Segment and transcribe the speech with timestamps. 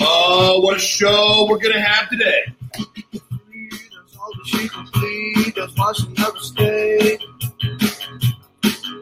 [0.00, 2.42] Oh, what a show we're going to have today.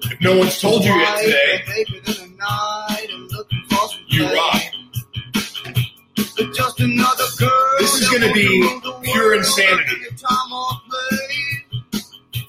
[0.02, 1.84] If no one's told you yet today,
[4.08, 4.62] you rock.
[7.78, 10.06] This is going to be pure insanity.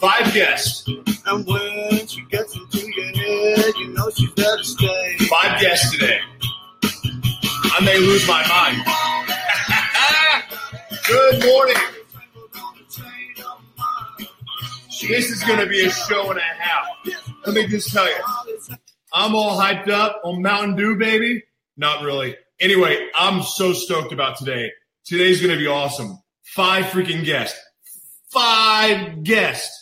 [0.02, 0.88] Five guests.
[1.28, 5.16] And when she gets into your head, you know she's there to stay.
[5.30, 6.20] Five guests today.
[6.84, 8.84] I may lose my mind.
[11.08, 11.76] Good morning.
[15.08, 16.88] This is going to be a show and a half.
[17.46, 18.24] Let me just tell you.
[19.14, 21.44] I'm all hyped up on Mountain Dew, baby.
[21.78, 22.36] Not really.
[22.60, 24.72] Anyway, I'm so stoked about today.
[25.06, 26.18] Today's going to be awesome.
[26.42, 27.60] Five freaking guests.
[28.30, 29.81] Five guests.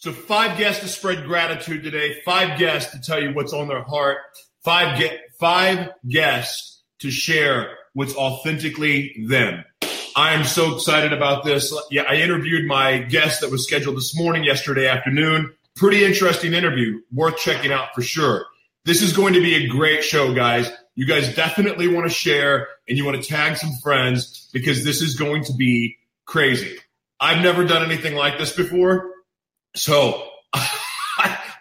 [0.00, 2.20] So five guests to spread gratitude today.
[2.24, 4.18] Five guests to tell you what's on their heart.
[4.62, 9.64] Five get five guests to share what's authentically them.
[10.14, 11.76] I am so excited about this.
[11.90, 15.52] Yeah, I interviewed my guest that was scheduled this morning, yesterday afternoon.
[15.74, 18.46] Pretty interesting interview, worth checking out for sure.
[18.84, 20.70] This is going to be a great show, guys.
[20.94, 25.02] You guys definitely want to share and you want to tag some friends because this
[25.02, 26.76] is going to be crazy.
[27.18, 29.10] I've never done anything like this before.
[29.74, 30.28] So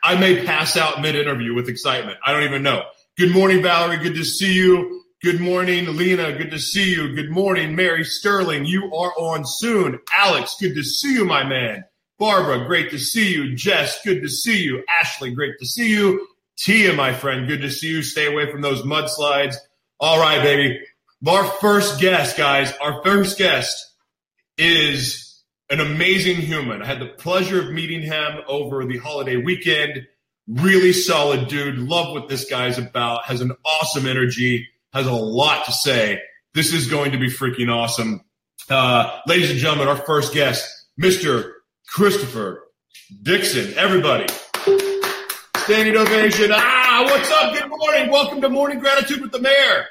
[0.03, 2.17] I may pass out mid interview with excitement.
[2.25, 2.83] I don't even know.
[3.17, 3.97] Good morning, Valerie.
[3.97, 5.03] Good to see you.
[5.23, 6.37] Good morning, Lena.
[6.37, 7.15] Good to see you.
[7.15, 8.65] Good morning, Mary Sterling.
[8.65, 9.99] You are on soon.
[10.15, 11.83] Alex, good to see you, my man.
[12.19, 13.55] Barbara, great to see you.
[13.55, 14.83] Jess, good to see you.
[15.01, 16.27] Ashley, great to see you.
[16.57, 18.03] Tia, my friend, good to see you.
[18.03, 19.55] Stay away from those mudslides.
[19.99, 20.79] All right, baby.
[21.27, 23.91] Our first guest, guys, our first guest
[24.57, 25.26] is
[25.69, 26.81] an amazing human.
[26.81, 30.07] I had the pleasure of meeting him over the holiday weekend.
[30.47, 31.77] Really solid dude.
[31.77, 33.25] Love what this guy's about.
[33.25, 34.67] Has an awesome energy.
[34.93, 36.21] Has a lot to say.
[36.53, 38.21] This is going to be freaking awesome.
[38.69, 40.65] Uh, ladies and gentlemen, our first guest,
[40.99, 41.51] Mr.
[41.87, 42.63] Christopher
[43.21, 43.73] Dixon.
[43.77, 44.25] Everybody.
[45.57, 46.51] Standing ovation.
[46.53, 47.53] Ah, what's up?
[47.53, 48.09] Good morning.
[48.09, 49.85] Welcome to Morning Gratitude with the Mayor.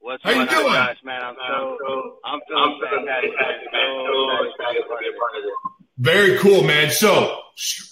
[0.00, 0.72] What's How you going doing?
[0.72, 1.22] guys, man?
[1.22, 1.76] I'm so,
[2.24, 3.30] I'm feeling fantastic.
[3.30, 5.52] So excited to be a part of this.
[5.98, 6.90] Very cool, man.
[6.90, 7.38] So,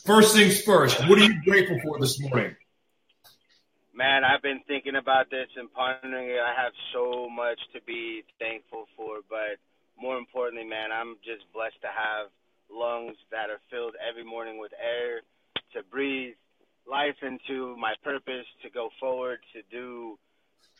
[0.06, 2.56] first things first, what are you grateful for this morning?
[3.94, 6.40] Man, I've been thinking about this and pondering it.
[6.40, 9.60] I have so much to be thankful for, but
[10.00, 12.30] more importantly, man, I'm just blessed to have
[12.70, 15.20] lungs that are filled every morning with air
[15.74, 16.34] to breathe
[16.88, 20.18] life into my purpose, to go forward, to do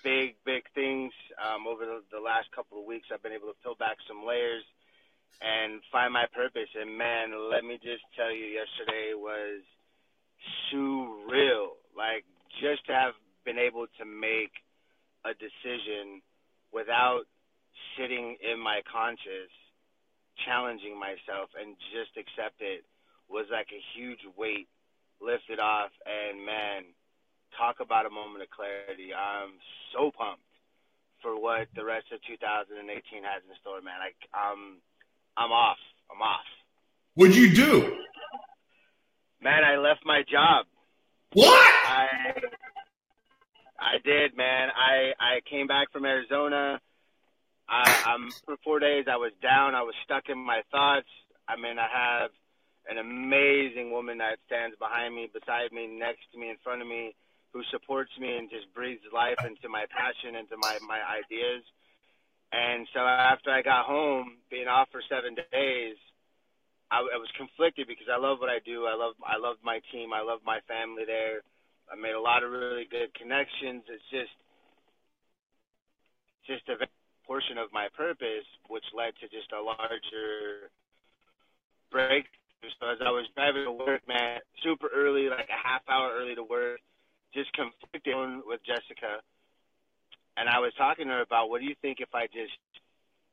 [0.09, 1.13] big, big things.
[1.37, 4.25] Um, over the, the last couple of weeks, I've been able to peel back some
[4.25, 4.65] layers
[5.45, 6.73] and find my purpose.
[6.73, 9.61] And man, let me just tell you, yesterday was
[10.73, 11.77] surreal.
[11.93, 12.25] Like
[12.57, 13.15] just to have
[13.45, 14.57] been able to make
[15.29, 16.25] a decision
[16.73, 17.29] without
[17.97, 19.53] sitting in my conscious,
[20.47, 22.83] challenging myself, and just accept it
[23.29, 24.69] was like a huge weight
[25.21, 25.91] lifted off.
[26.07, 26.97] And man,
[27.57, 29.15] talk about a moment of clarity.
[29.15, 29.57] I'm
[29.93, 30.43] so pumped
[31.23, 32.75] for what the rest of 2018
[33.25, 33.99] has in store, man.
[33.99, 34.79] Like I'm,
[35.37, 35.79] I'm off.
[36.11, 36.47] I'm off.
[37.15, 37.97] What'd you do?
[39.41, 40.67] Man, I left my job.
[41.33, 41.75] What?
[41.87, 42.07] I
[43.79, 44.69] I did, man.
[44.75, 46.81] I I came back from Arizona.
[47.69, 49.05] I, I'm for four days.
[49.11, 49.75] I was down.
[49.75, 51.09] I was stuck in my thoughts.
[51.47, 52.31] I mean, I have
[52.89, 56.89] an amazing woman that stands behind me, beside me, next to me, in front of
[56.89, 57.15] me,
[57.53, 61.65] who supports me and just breathes life into my passion, into my my ideas.
[62.53, 65.97] And so after I got home, being off for seven days,
[66.91, 68.87] I, I was conflicted because I love what I do.
[68.87, 70.13] I love I love my team.
[70.13, 71.45] I love my family there.
[71.93, 73.85] I made a lot of really good connections.
[73.89, 74.33] It's just
[76.49, 76.81] just a
[77.29, 80.73] portion of my purpose, which led to just a larger
[81.93, 82.73] breakthrough.
[82.81, 86.35] So as I was driving to work, man, super early, like a half hour early
[86.35, 86.81] to work,
[87.35, 88.15] just conflicted
[88.47, 89.21] with Jessica,
[90.37, 92.55] and I was talking to her about what do you think if I just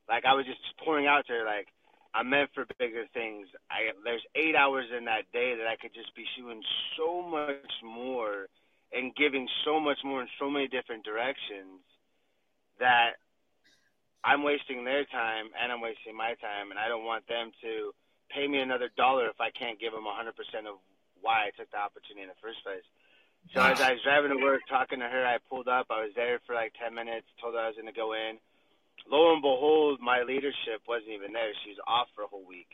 [0.09, 1.67] like I was just pouring out to her like
[2.13, 3.47] I'm meant for bigger things.
[3.69, 6.61] I there's eight hours in that day that I could just be doing
[6.97, 8.47] so much more
[8.93, 11.83] and giving so much more in so many different directions
[12.79, 13.19] that
[14.23, 17.91] I'm wasting their time and I'm wasting my time, and I don't want them to
[18.31, 20.31] pay me another dollar if I can't give them 100%
[20.65, 20.81] of
[21.21, 22.85] why I took the opportunity in the first place.
[23.53, 25.87] So as I was driving to work, talking to her, I pulled up.
[25.89, 28.37] I was there for like 10 minutes, told her I was going to go in.
[29.09, 31.53] Lo and behold, my leadership wasn't even there.
[31.63, 32.67] She was off for a whole week.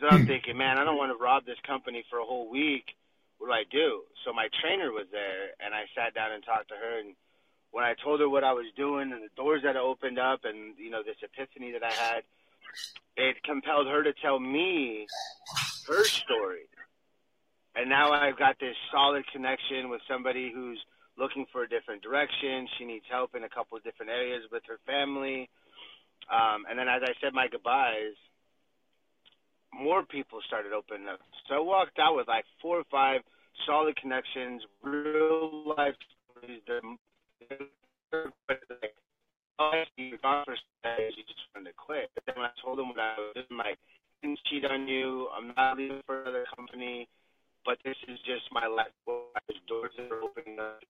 [0.00, 0.26] So I'm hmm.
[0.26, 2.96] thinking, man, I don't want to rob this company for a whole week.
[3.38, 4.02] What do I do?
[4.24, 7.00] So my trainer was there, and I sat down and talked to her.
[7.00, 7.14] And
[7.70, 10.76] when I told her what I was doing and the doors that opened up, and
[10.76, 12.22] you know this epiphany that I had,
[13.16, 15.06] it compelled her to tell me
[15.88, 16.68] her story
[17.76, 20.78] and now I've got this solid connection with somebody who's
[21.16, 22.66] looking for a different direction.
[22.78, 25.48] She needs help in a couple of different areas with her family.
[26.30, 28.16] Um, and then as I said my goodbyes,
[29.72, 31.20] more people started opening up.
[31.48, 33.20] So I walked out with like four or five
[33.66, 35.94] solid connections, real life
[36.34, 36.62] stories.
[38.10, 38.94] Like,
[39.60, 42.10] oh, you just wanted to quit.
[42.14, 44.88] But then when I told them what I was doing, like, I didn't cheat on
[44.88, 45.28] you.
[45.36, 47.06] I'm not leaving for another company
[47.64, 48.92] but this is just my life.
[49.68, 50.82] Doors are opening up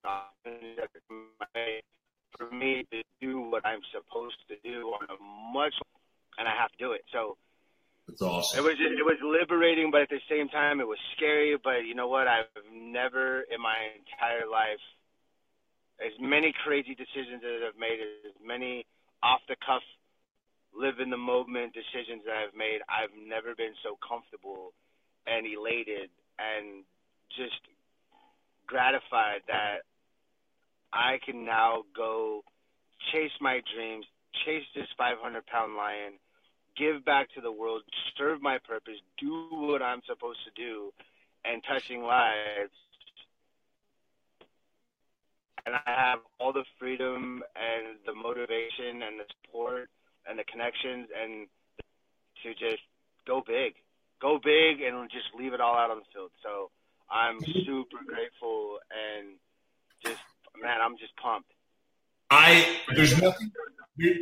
[2.36, 5.18] for me to do what I'm supposed to do on a
[5.52, 5.74] much,
[6.38, 7.04] and I have to do it.
[7.12, 7.36] So
[8.08, 8.58] it's awesome.
[8.58, 11.56] It was it was liberating, but at the same time, it was scary.
[11.62, 12.26] But you know what?
[12.26, 14.82] I've never in my entire life,
[16.00, 18.86] as many crazy decisions that I've made, as many
[19.22, 19.82] off the cuff,
[20.74, 22.80] live in the moment decisions that I've made.
[22.88, 24.72] I've never been so comfortable
[25.26, 26.08] and elated
[26.40, 26.84] and
[27.36, 27.60] just
[28.66, 29.84] gratified that
[30.92, 32.42] I can now go
[33.12, 34.06] chase my dreams,
[34.44, 36.14] chase this 500 pound lion,
[36.76, 37.82] give back to the world,
[38.16, 40.92] serve my purpose, do what I'm supposed to do,
[41.44, 42.72] and touching lives.
[45.66, 49.90] And I have all the freedom and the motivation and the support
[50.28, 51.46] and the connections and
[52.42, 52.82] to just
[53.26, 53.74] go big
[54.20, 56.30] go big and just leave it all out on the field.
[56.42, 56.70] So
[57.10, 57.64] I'm mm-hmm.
[57.64, 59.36] super grateful and
[60.04, 60.20] just
[60.60, 61.50] man, I'm just pumped.
[62.30, 63.50] I there's nothing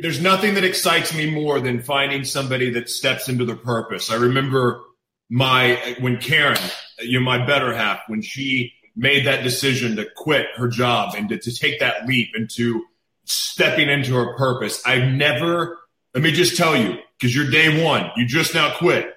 [0.01, 4.11] there's nothing that excites me more than finding somebody that steps into their purpose.
[4.11, 4.81] I remember
[5.29, 6.57] my when Karen,
[6.99, 11.29] you know, my better half, when she made that decision to quit her job and
[11.29, 12.83] to, to take that leap into
[13.25, 14.81] stepping into her purpose.
[14.85, 15.77] I've never
[16.13, 19.13] let me just tell you, because you're day one, you just now quit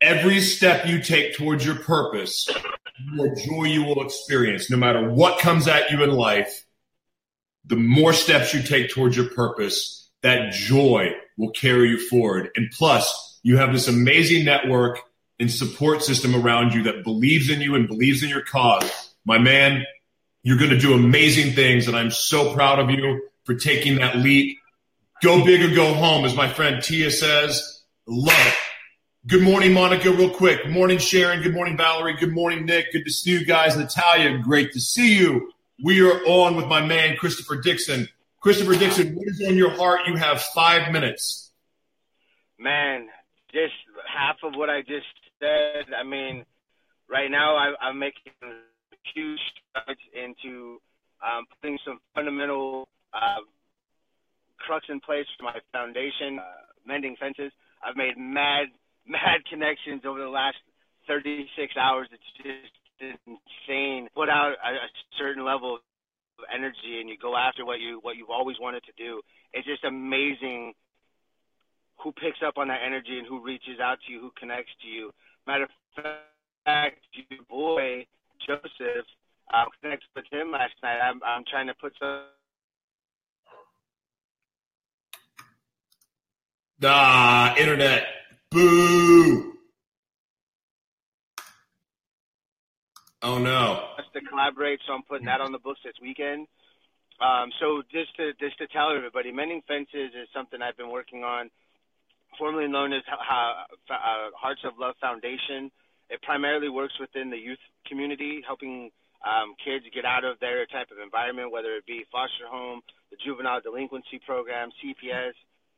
[0.00, 4.70] every step you take towards your purpose, the more joy you will experience.
[4.70, 6.64] No matter what comes at you in life,
[7.64, 12.50] the more steps you take towards your purpose, that joy will carry you forward.
[12.56, 15.00] And plus, you have this amazing network
[15.38, 19.14] and support system around you that believes in you and believes in your cause.
[19.24, 19.84] My man,
[20.42, 21.88] you're going to do amazing things.
[21.88, 24.58] And I'm so proud of you for taking that leap.
[25.22, 27.82] Go big or go home, as my friend Tia says.
[28.06, 28.54] Love it.
[29.28, 30.62] Good morning, Monica, real quick.
[30.62, 31.42] Good morning, Sharon.
[31.42, 32.14] Good morning, Valerie.
[32.16, 32.92] Good morning, Nick.
[32.92, 33.76] Good to see you guys.
[33.76, 35.50] Natalia, great to see you.
[35.82, 38.08] We are on with my man, Christopher Dixon.
[38.38, 40.02] Christopher Dixon, what is on your heart?
[40.06, 41.50] You have five minutes.
[42.56, 43.08] Man,
[43.50, 43.74] just
[44.06, 45.06] half of what I just
[45.40, 45.92] said.
[45.92, 46.44] I mean,
[47.10, 48.32] right now I, am making
[49.12, 49.40] huge
[49.72, 50.80] strides into
[51.20, 53.40] um, putting some fundamental uh,
[54.58, 56.44] crux in place for my foundation, uh,
[56.86, 57.50] mending fences.
[57.82, 58.68] I've made mad
[59.08, 60.56] mad connections over the last
[61.06, 62.08] 36 hours.
[62.12, 64.08] It's just insane.
[64.14, 65.80] Put out a, a certain level of
[66.52, 69.20] energy, and you go after what you what you've always wanted to do.
[69.52, 70.74] It's just amazing
[72.02, 74.88] who picks up on that energy and who reaches out to you, who connects to
[74.88, 75.12] you.
[75.46, 76.04] Matter of
[76.64, 78.06] fact, your boy
[78.46, 79.06] Joseph
[79.52, 80.98] uh, connected with him last night.
[80.98, 82.22] I'm I'm trying to put some.
[86.84, 88.04] Ah, internet.
[88.56, 89.52] Boo!
[93.20, 93.84] Oh no!
[94.14, 96.48] To collaborate, so I'm putting that on the books this weekend.
[97.20, 101.22] Um, so just to just to tell everybody, mending fences is something I've been working
[101.22, 101.50] on,
[102.38, 103.68] formerly known as uh,
[104.32, 105.70] Hearts of Love Foundation.
[106.08, 108.88] It primarily works within the youth community, helping
[109.20, 113.18] um, kids get out of their type of environment, whether it be foster home, the
[113.22, 115.36] juvenile delinquency program, CPS,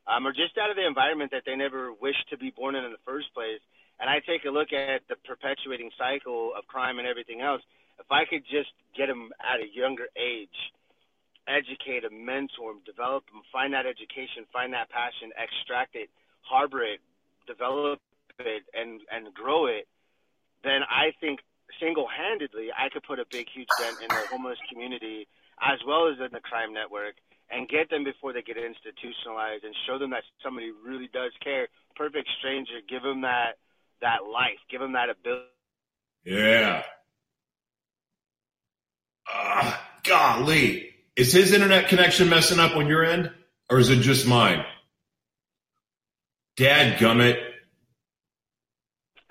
[0.08, 2.84] um, or just out of the environment that they never wished to be born in
[2.84, 3.60] in the first place.
[4.00, 7.62] And I take a look at the perpetuating cycle of crime and everything else.
[8.00, 10.54] If I could just get them at a younger age,
[11.46, 16.08] educate them, mentor them, develop them, find that education, find that passion, extract it,
[16.42, 17.00] harbor it,
[17.46, 18.00] develop
[18.38, 19.88] it, and and grow it,
[20.62, 21.40] then I think
[21.80, 25.28] single-handedly, I could put a big, huge dent in the homeless community
[25.60, 27.14] as well as in the crime network
[27.50, 31.68] and get them before they get institutionalized and show them that somebody really does care.
[31.96, 33.58] Perfect stranger, give them that
[34.00, 35.46] that life, give them that ability.
[36.24, 36.82] Yeah.
[39.32, 40.90] Uh, golly.
[41.16, 43.32] Is his internet connection messing up on your end?
[43.70, 44.64] Or is it just mine?
[46.56, 47.36] Dad gummit.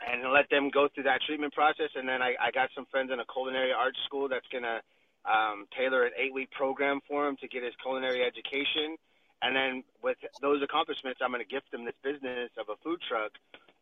[0.05, 1.89] And let them go through that treatment process.
[1.95, 4.81] And then I, I got some friends in a culinary arts school that's going to
[5.27, 8.97] um, tailor an eight week program for him to get his culinary education.
[9.41, 12.99] And then with those accomplishments, I'm going to gift him this business of a food
[13.07, 13.31] truck.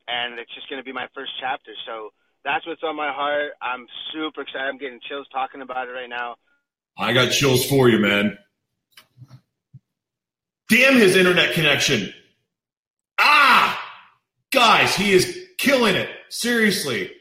[0.07, 1.71] And it's just going to be my first chapter.
[1.85, 2.11] So
[2.43, 3.53] that's what's on my heart.
[3.61, 4.67] I'm super excited.
[4.67, 6.35] I'm getting chills talking about it right now.
[6.97, 8.37] I got chills for you, man.
[10.69, 12.13] Damn his internet connection.
[13.19, 13.81] Ah!
[14.51, 16.09] Guys, he is killing it.
[16.29, 17.11] Seriously.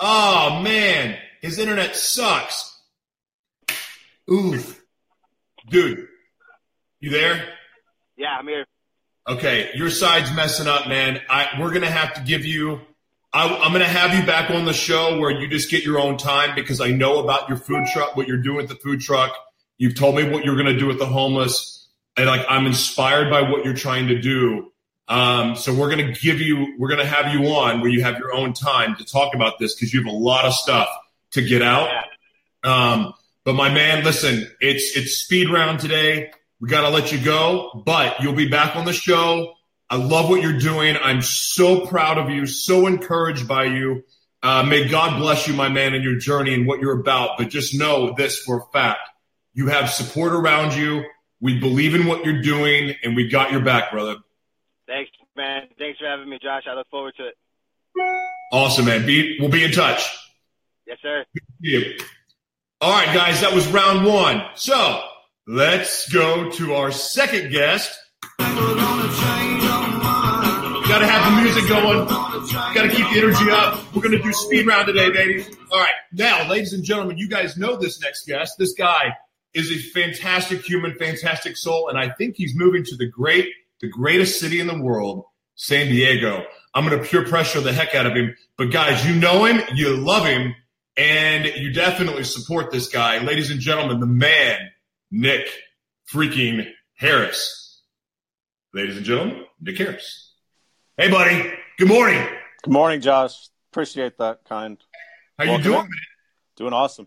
[0.00, 1.18] Oh, man.
[1.40, 2.77] His internet sucks.
[4.30, 4.82] Oof.
[5.68, 6.06] Dude,
[7.00, 7.44] you there?
[8.16, 8.66] Yeah, I'm here.
[9.26, 11.20] Okay, your side's messing up, man.
[11.28, 12.80] I, we're going to have to give you
[13.32, 15.98] I, am going to have you back on the show where you just get your
[15.98, 19.00] own time because I know about your food truck, what you're doing with the food
[19.00, 19.34] truck.
[19.76, 23.30] You've told me what you're going to do with the homeless, and like I'm inspired
[23.30, 24.72] by what you're trying to do.
[25.08, 28.02] Um, so we're going to give you, we're going to have you on where you
[28.02, 30.88] have your own time to talk about this because you have a lot of stuff
[31.32, 31.88] to get out.
[32.64, 33.14] Um,
[33.48, 36.32] but my man, listen, it's it's speed round today.
[36.60, 39.54] We got to let you go, but you'll be back on the show
[39.90, 40.96] I love what you're doing.
[41.02, 44.04] I'm so proud of you, so encouraged by you.
[44.42, 47.38] Uh, may God bless you, my man, in your journey and what you're about.
[47.38, 49.00] But just know this for a fact.
[49.54, 51.04] You have support around you.
[51.40, 54.16] We believe in what you're doing, and we got your back, brother.
[54.86, 55.68] Thanks, man.
[55.78, 56.64] Thanks for having me, Josh.
[56.70, 57.34] I look forward to it.
[58.52, 59.06] Awesome, man.
[59.06, 60.06] Be, we'll be in touch.
[60.86, 61.24] Yes, sir.
[62.80, 64.40] All right, guys, that was round one.
[64.54, 65.02] So
[65.48, 67.98] let's go to our second guest.
[68.38, 68.54] Got
[71.00, 72.06] to have the music going.
[72.06, 73.92] Got to keep the energy up.
[73.92, 75.44] We're going to do speed round today, baby.
[75.72, 75.90] All right.
[76.12, 78.54] Now, ladies and gentlemen, you guys know this next guest.
[78.60, 79.12] This guy
[79.54, 83.48] is a fantastic human, fantastic soul, and I think he's moving to the great,
[83.80, 85.24] the greatest city in the world,
[85.56, 86.44] San Diego.
[86.74, 88.36] I'm going to pure pressure the heck out of him.
[88.56, 90.54] But guys, you know him, you love him,
[90.98, 93.18] and you definitely support this guy.
[93.18, 94.58] Ladies and gentlemen, the man,
[95.12, 95.48] Nick
[96.12, 97.82] freaking Harris.
[98.74, 100.34] Ladies and gentlemen, Nick Harris.
[100.96, 101.52] Hey, buddy.
[101.78, 102.26] Good morning.
[102.64, 103.48] Good morning, Josh.
[103.70, 104.76] Appreciate that kind.
[105.38, 105.82] How Welcome you doing?
[105.82, 105.90] Man?
[106.56, 107.06] Doing awesome.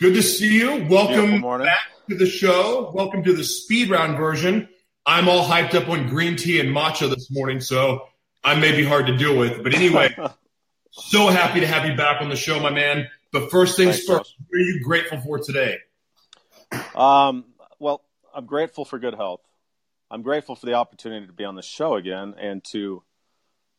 [0.00, 0.84] Good to see you.
[0.90, 1.78] Welcome back
[2.08, 2.90] to the show.
[2.92, 4.68] Welcome to the speed round version.
[5.06, 8.08] I'm all hyped up on green tea and matcha this morning, so
[8.42, 9.62] I may be hard to deal with.
[9.62, 10.16] But anyway,
[10.96, 13.08] so happy to have you back on the show, my man.
[13.32, 15.78] But first things Thanks, first, what are you grateful for today?
[16.94, 17.46] Um,
[17.80, 19.40] well, I'm grateful for good health.
[20.10, 23.02] I'm grateful for the opportunity to be on the show again and to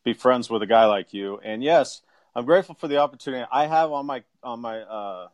[0.04, 1.40] be friends with a guy like you.
[1.42, 2.02] And yes,
[2.34, 5.28] I'm grateful for the opportunity I have on my on my uh,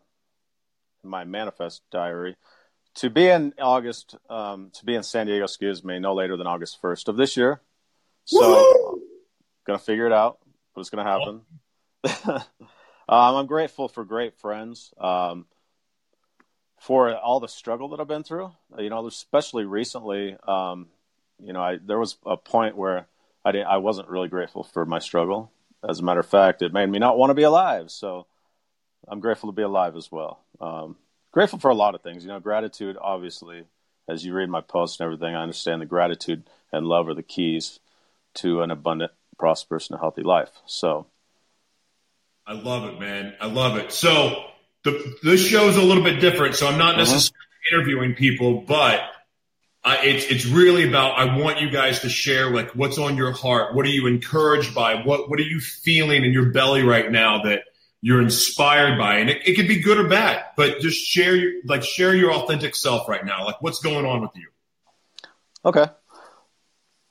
[1.03, 2.37] my manifest diary
[2.97, 6.47] to be in August, um, to be in San Diego, excuse me, no later than
[6.47, 7.61] August 1st of this year.
[8.25, 9.01] So,
[9.67, 10.39] gonna figure it out,
[10.77, 11.41] it's gonna happen.
[12.27, 12.43] um,
[13.09, 14.95] I'm grateful for great friends.
[14.99, 15.47] Um,
[16.81, 18.53] for all the struggle that I've been through.
[18.79, 20.89] You know, especially recently, um,
[21.41, 23.07] you know, I, there was a point where
[23.45, 25.53] I I wasn't really grateful for my struggle.
[25.89, 27.91] As a matter of fact, it made me not want to be alive.
[27.91, 28.27] So
[29.09, 30.45] I'm grateful to be alive as well.
[30.61, 30.97] Um,
[31.33, 32.25] grateful for a lot of things.
[32.25, 33.65] You know, gratitude, obviously,
[34.09, 37.23] as you read my posts and everything, I understand the gratitude and love are the
[37.23, 37.81] keys
[38.37, 40.51] to an abundant, prosperous, and healthy life.
[40.67, 41.07] So.
[42.47, 43.35] I love it, man.
[43.41, 43.93] I love it.
[43.93, 44.45] So
[44.85, 46.99] the this show is a little bit different, so I'm not uh-huh.
[46.99, 47.77] necessarily uh-huh.
[47.77, 49.01] interviewing people, but
[49.85, 53.33] I, it's it's really about I want you guys to share like what's on your
[53.33, 57.11] heart, what are you encouraged by, what what are you feeling in your belly right
[57.11, 57.63] now that
[58.01, 61.53] you're inspired by, and it, it could be good or bad, but just share your
[61.67, 64.49] like share your authentic self right now, like what's going on with you.
[65.65, 65.87] Okay.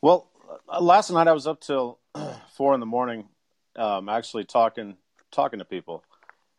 [0.01, 0.29] Well,
[0.81, 1.99] last night I was up till
[2.55, 3.29] four in the morning,
[3.77, 4.97] um, actually talking
[5.31, 6.03] talking to people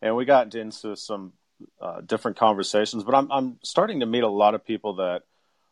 [0.03, 1.33] and we got into some
[1.81, 3.05] uh, different conversations.
[3.05, 5.23] But I'm I'm starting to meet a lot of people that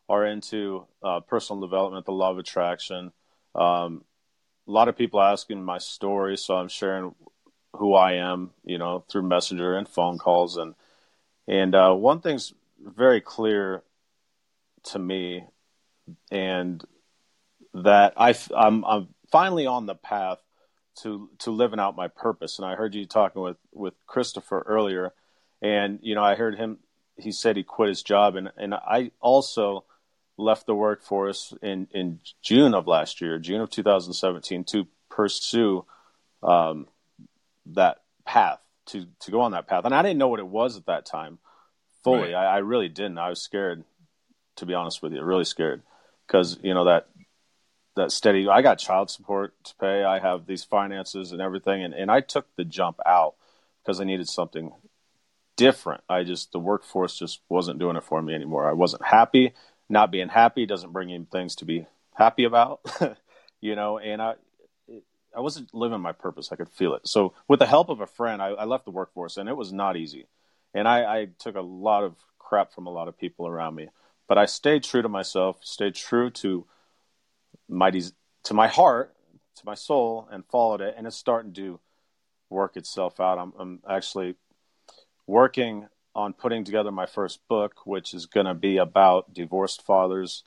[0.08, 3.12] are into uh, personal development, the law of attraction.
[3.54, 4.04] Um,
[4.66, 7.14] a lot of people asking my story, so I'm sharing
[7.74, 10.74] who I am, you know, through messenger and phone calls, and
[11.48, 13.82] and uh, one thing's very clear
[14.84, 15.44] to me,
[16.30, 16.82] and
[17.74, 20.38] that I I'm I'm finally on the path
[21.02, 22.58] to to living out my purpose.
[22.58, 25.12] And I heard you talking with with Christopher earlier,
[25.62, 26.78] and you know I heard him.
[27.16, 29.84] He said he quit his job, and and I also
[30.36, 35.84] left the workforce in in June of last year, June of 2017, to pursue
[36.42, 36.86] um,
[37.66, 39.84] that path to to go on that path.
[39.84, 41.38] And I didn't know what it was at that time
[42.02, 42.32] fully.
[42.32, 42.46] Right.
[42.46, 43.18] I, I really didn't.
[43.18, 43.84] I was scared,
[44.56, 45.82] to be honest with you, really scared
[46.26, 47.08] because you know that
[48.00, 48.48] that steady.
[48.48, 50.02] I got child support to pay.
[50.04, 53.34] I have these finances and everything, and, and I took the jump out
[53.82, 54.72] because I needed something
[55.56, 56.02] different.
[56.08, 58.68] I just the workforce just wasn't doing it for me anymore.
[58.68, 59.52] I wasn't happy.
[59.88, 62.80] Not being happy doesn't bring you things to be happy about,
[63.60, 63.98] you know.
[63.98, 64.34] And I
[65.36, 66.50] I wasn't living my purpose.
[66.50, 67.06] I could feel it.
[67.06, 69.72] So with the help of a friend, I, I left the workforce, and it was
[69.72, 70.26] not easy.
[70.72, 73.88] And I, I took a lot of crap from a lot of people around me,
[74.28, 75.58] but I stayed true to myself.
[75.62, 76.66] Stayed true to
[77.70, 79.14] my to my heart,
[79.56, 80.94] to my soul, and followed it.
[80.96, 81.80] And it's starting to
[82.48, 83.38] work itself out.
[83.38, 84.34] I'm, I'm actually
[85.26, 90.42] working on putting together my first book, which is going to be about divorced fathers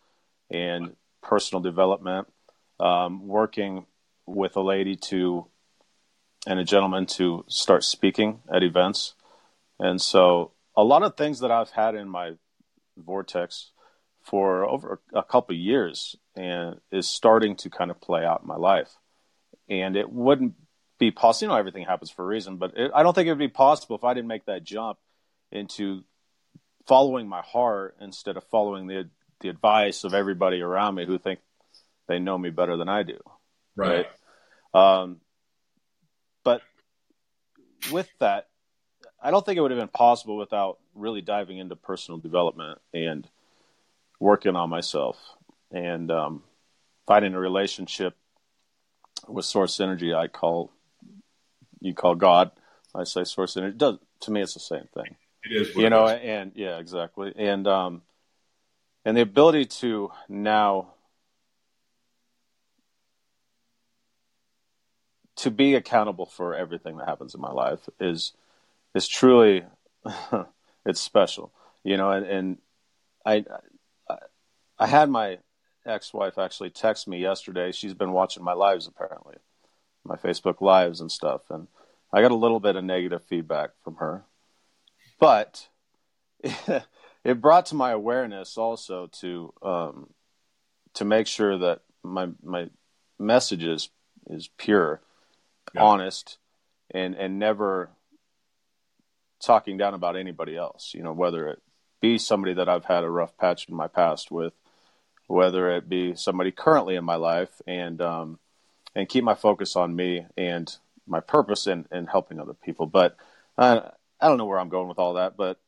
[0.52, 2.28] and personal development.
[2.80, 3.86] Um, working
[4.26, 5.48] with a lady to
[6.46, 9.14] and a gentleman to start speaking at events.
[9.80, 12.34] And so a lot of things that I've had in my
[12.98, 13.72] vortex
[14.24, 18.56] for over a couple years and is starting to kind of play out in my
[18.56, 18.90] life.
[19.70, 20.56] And it wouldn't
[20.98, 21.46] be possible.
[21.46, 23.48] You know, everything happens for a reason, but it, I don't think it would be
[23.48, 24.98] possible if I didn't make that jump
[25.52, 26.04] into
[26.88, 31.40] following my heart instead of following the the advice of everybody around me who think
[32.08, 33.20] they know me better than I do.
[33.76, 34.08] Right.
[34.74, 35.02] right?
[35.02, 35.18] Um,
[36.46, 36.62] but
[37.92, 38.48] with that,
[39.22, 43.28] I don't think it would have been possible without really diving into personal development and
[44.24, 45.18] working on myself
[45.70, 46.44] and um,
[47.06, 48.16] finding a relationship
[49.28, 50.14] with source energy.
[50.14, 50.72] I call
[51.82, 52.52] you call God.
[52.96, 53.78] I say source energy.
[53.78, 55.18] Does to me, it's the same thing.
[55.44, 58.02] It is, you know, and yeah, exactly, and um,
[59.04, 60.94] and the ability to now
[65.36, 68.32] to be accountable for everything that happens in my life is
[68.96, 69.66] is truly
[70.86, 71.52] it's special,
[71.84, 72.58] you know, and, and
[73.26, 73.44] I,
[74.80, 75.40] I had my
[75.86, 77.72] ex-wife actually text me yesterday.
[77.72, 79.36] She's been watching my lives apparently,
[80.04, 81.68] my Facebook lives and stuff, and
[82.12, 84.24] I got a little bit of negative feedback from her,
[85.20, 85.68] but
[87.24, 90.10] it brought to my awareness also to um,
[90.96, 92.70] to make sure that my my
[93.18, 93.90] message is
[94.28, 95.02] is pure,
[95.74, 95.82] yeah.
[95.82, 96.38] honest,
[96.92, 97.90] and and never
[99.42, 100.94] talking down about anybody else.
[100.94, 101.62] You know, whether it
[102.02, 104.54] be somebody that I've had a rough patch in my past with,
[105.28, 108.40] whether it be somebody currently in my life, and um,
[108.96, 110.76] and keep my focus on me and
[111.08, 112.86] my purpose in, in helping other people.
[112.86, 113.18] But
[113.58, 113.82] uh,
[114.20, 115.60] I don't know where I'm going with all that, but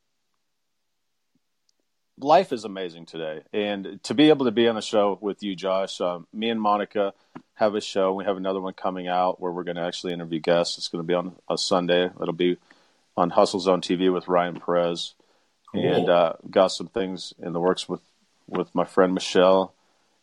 [2.17, 5.55] life is amazing today, and to be able to be on a show with you,
[5.55, 7.13] Josh, um, me and Monica
[7.55, 8.13] have a show.
[8.13, 10.77] We have another one coming out where we're going to actually interview guests.
[10.77, 12.05] It's going to be on a Sunday.
[12.05, 12.57] It'll be
[13.17, 15.13] on Hustle Zone TV with Ryan Perez,
[15.71, 15.93] cool.
[15.93, 18.01] and uh, got some things in the works with
[18.47, 19.73] with my friend Michelle,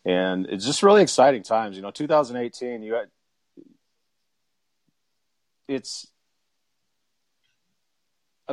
[0.04, 1.76] and it's just really exciting times.
[1.76, 3.08] You know, 2018, you had,
[5.68, 6.06] it's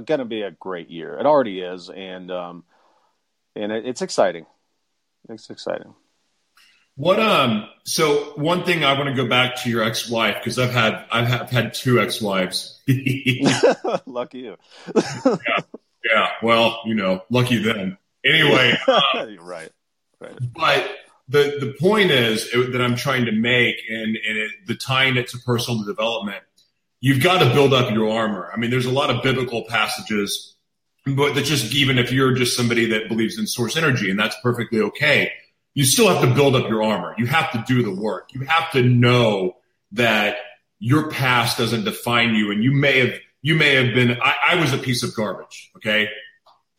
[0.05, 1.17] going to be a great year.
[1.17, 2.63] It already is, and um,
[3.55, 4.45] and it, it's exciting.
[5.29, 5.93] It's exciting.
[6.95, 7.69] What um?
[7.85, 11.27] So one thing I want to go back to your ex-wife because I've had I've,
[11.27, 12.81] have had two ex-wives.
[14.05, 14.57] lucky you.
[14.95, 15.59] yeah,
[16.03, 16.27] yeah.
[16.43, 17.97] Well, you know, lucky them.
[18.25, 19.71] Anyway, um, right,
[20.19, 20.37] right.
[20.53, 20.89] But
[21.27, 25.27] the the point is that I'm trying to make, and and it, the tying it
[25.29, 26.43] to personal development,
[26.99, 28.49] you've got to build up your armor.
[28.53, 30.55] I mean, there's a lot of biblical passages,
[31.05, 34.35] but that just even if you're just somebody that believes in source energy, and that's
[34.41, 35.31] perfectly okay
[35.73, 37.15] you still have to build up your armor.
[37.17, 38.33] You have to do the work.
[38.33, 39.57] You have to know
[39.93, 40.37] that
[40.79, 42.51] your past doesn't define you.
[42.51, 45.71] And you may have, you may have been, I, I was a piece of garbage.
[45.77, 46.09] Okay.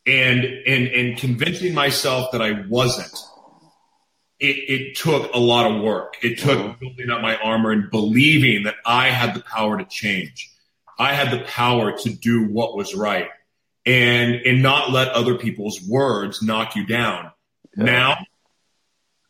[0.06, 3.14] And, and, and convincing myself that I wasn't,
[4.38, 6.16] it, it took a lot of work.
[6.22, 6.74] It took uh-huh.
[6.80, 10.50] building up my armor and believing that I had the power to change.
[10.98, 13.28] I had the power to do what was right
[13.86, 17.30] and, and not let other people's words knock you down.
[17.76, 17.84] Yeah.
[17.84, 18.16] Now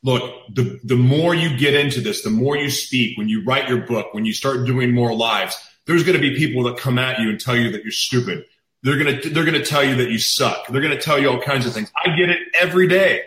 [0.03, 0.23] look,
[0.55, 3.81] the, the more you get into this, the more you speak, when you write your
[3.87, 5.57] book, when you start doing more lives,
[5.87, 8.45] there's going to be people that come at you and tell you that you're stupid.
[8.83, 10.67] They're going to, they're going to tell you that you suck.
[10.69, 11.93] They're going to tell you all kinds of things.
[11.97, 13.23] I get it every day.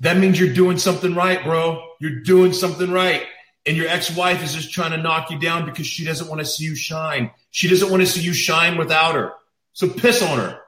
[0.00, 1.82] That means you're doing something right, bro.
[2.00, 3.26] You're doing something right.
[3.68, 6.46] and your ex-wife is just trying to knock you down because she doesn't want to
[6.46, 7.30] see you shine.
[7.50, 9.34] She doesn't want to see you shine without her.
[9.74, 10.60] So piss on her.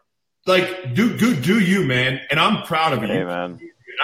[0.47, 2.21] Like do do do you, man.
[2.31, 3.09] And I'm proud of you.
[3.09, 3.59] Amen.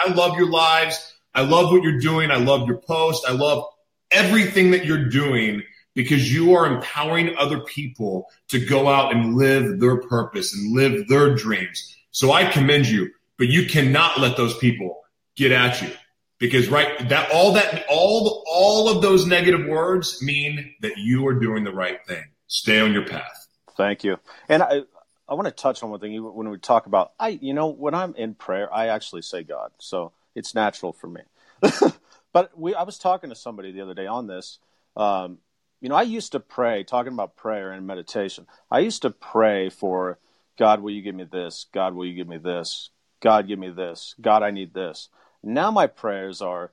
[0.04, 1.12] I love your lives.
[1.34, 2.30] I love what you're doing.
[2.30, 3.26] I love your post.
[3.28, 3.66] I love
[4.10, 5.62] everything that you're doing
[5.96, 11.08] because you are empowering other people to go out and live their purpose and live
[11.08, 11.96] their dreams.
[12.12, 15.00] So I commend you, but you cannot let those people
[15.36, 15.90] get at you
[16.38, 21.34] because right that all that all all of those negative words mean that you are
[21.34, 22.24] doing the right thing.
[22.46, 23.48] Stay on your path.
[23.76, 24.18] Thank you.
[24.48, 24.82] And I
[25.28, 27.94] I want to touch on one thing when we talk about I you know when
[27.94, 29.72] I'm in prayer I actually say God.
[29.78, 31.22] So it's natural for me.
[32.34, 34.58] but we I was talking to somebody the other day on this
[34.96, 35.38] um,
[35.80, 38.46] you know, I used to pray, talking about prayer and meditation.
[38.70, 40.18] I used to pray for
[40.58, 41.66] God, will you give me this?
[41.72, 42.90] God, will you give me this?
[43.20, 44.14] God, give me this.
[44.20, 45.08] God, I need this.
[45.42, 46.72] Now my prayers are,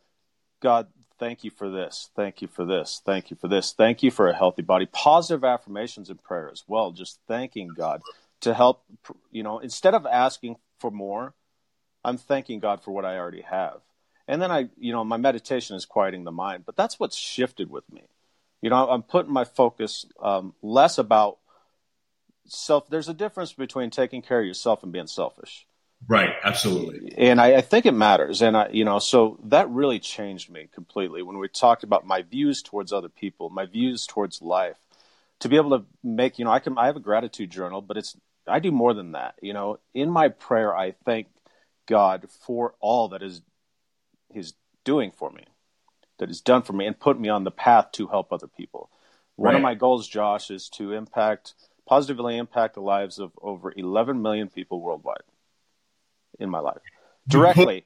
[0.61, 0.87] God,
[1.19, 2.09] thank you for this.
[2.15, 3.01] Thank you for this.
[3.05, 3.73] Thank you for this.
[3.73, 4.85] Thank you for a healthy body.
[4.85, 6.91] Positive affirmations in prayer as well.
[6.91, 8.01] Just thanking God
[8.41, 8.83] to help,
[9.31, 11.33] you know, instead of asking for more,
[12.05, 13.81] I'm thanking God for what I already have.
[14.27, 17.69] And then I, you know, my meditation is quieting the mind, but that's what's shifted
[17.69, 18.03] with me
[18.63, 21.37] you know, I'm putting my focus um, less about
[22.45, 22.89] self.
[22.89, 25.67] There's a difference between taking care of yourself and being selfish.
[26.07, 27.13] Right, absolutely.
[27.17, 28.41] And I, I, think it matters.
[28.41, 32.21] And I, you know, so that really changed me completely when we talked about my
[32.21, 34.77] views towards other people, my views towards life.
[35.41, 37.97] To be able to make, you know, I can, I have a gratitude journal, but
[37.97, 38.15] it's,
[38.47, 39.35] I do more than that.
[39.41, 41.27] You know, in my prayer, I thank
[41.85, 43.41] God for all that is,
[44.31, 44.53] He's
[44.85, 45.43] doing for me
[46.23, 48.89] that is done for me and put me on the path to help other people.
[49.35, 51.53] One of my goals, Josh, is to impact
[51.85, 55.23] positively impact the lives of over 11 million people worldwide
[56.39, 56.79] in my life
[57.27, 57.85] directly.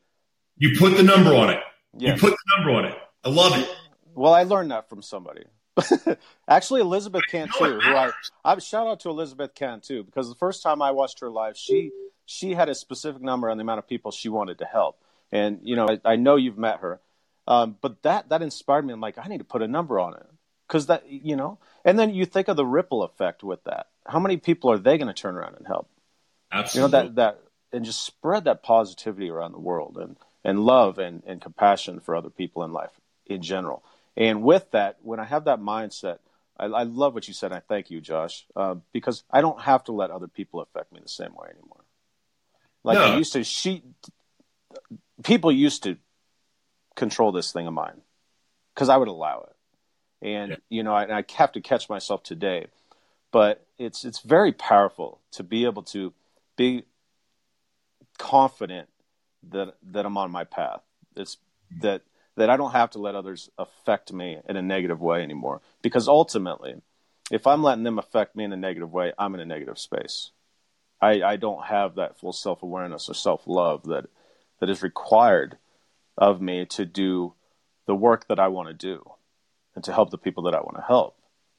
[0.56, 1.62] You put, you put the number on it.
[1.98, 2.22] Yes.
[2.22, 2.96] You put the number on it.
[3.24, 3.68] I love it.
[4.14, 5.46] Well, I learned that from somebody.
[6.48, 8.12] Actually, Elizabeth Cantu, who I,
[8.46, 11.90] I shout out to Elizabeth Cantu because the first time I watched her live, she
[12.28, 15.02] she had a specific number on the amount of people she wanted to help.
[15.32, 17.00] And you know, I, I know you've met her.
[17.48, 18.94] Um, but that that inspired me.
[18.94, 20.26] I'm like, I need to put a number on it
[20.68, 21.60] because that you know.
[21.86, 23.88] And then you think of the ripple effect with that.
[24.06, 25.90] How many people are they going to turn around and help?
[26.52, 26.80] Absolutely.
[26.80, 27.40] You know that that
[27.72, 32.16] and just spread that positivity around the world and and love and and compassion for
[32.16, 32.92] other people in life
[33.26, 33.84] in general.
[34.16, 36.18] And with that, when I have that mindset,
[36.60, 37.52] I, I love what you said.
[37.52, 41.00] I thank you, Josh, uh, because I don't have to let other people affect me
[41.02, 41.84] the same way anymore.
[42.84, 43.04] Like no.
[43.06, 43.84] I used to, she
[45.24, 45.98] people used to
[46.98, 48.02] control this thing of mine
[48.74, 50.28] because I would allow it.
[50.28, 50.58] And yeah.
[50.70, 52.68] you know, I, I have to catch myself today,
[53.32, 56.14] but it's it's very powerful to be able to
[56.58, 56.84] be
[58.18, 58.90] confident
[59.52, 60.82] that that I'm on my path.
[61.16, 61.38] It's
[61.82, 62.02] that
[62.36, 65.62] that I don't have to let others affect me in a negative way anymore.
[65.82, 66.76] Because ultimately,
[67.32, 70.32] if I'm letting them affect me in a negative way, I'm in a negative space.
[71.00, 74.06] I, I don't have that full self awareness or self love that
[74.60, 75.58] that is required
[76.18, 77.34] of me to do
[77.86, 79.04] the work that I want to do
[79.76, 81.18] and to help the people that I want to help.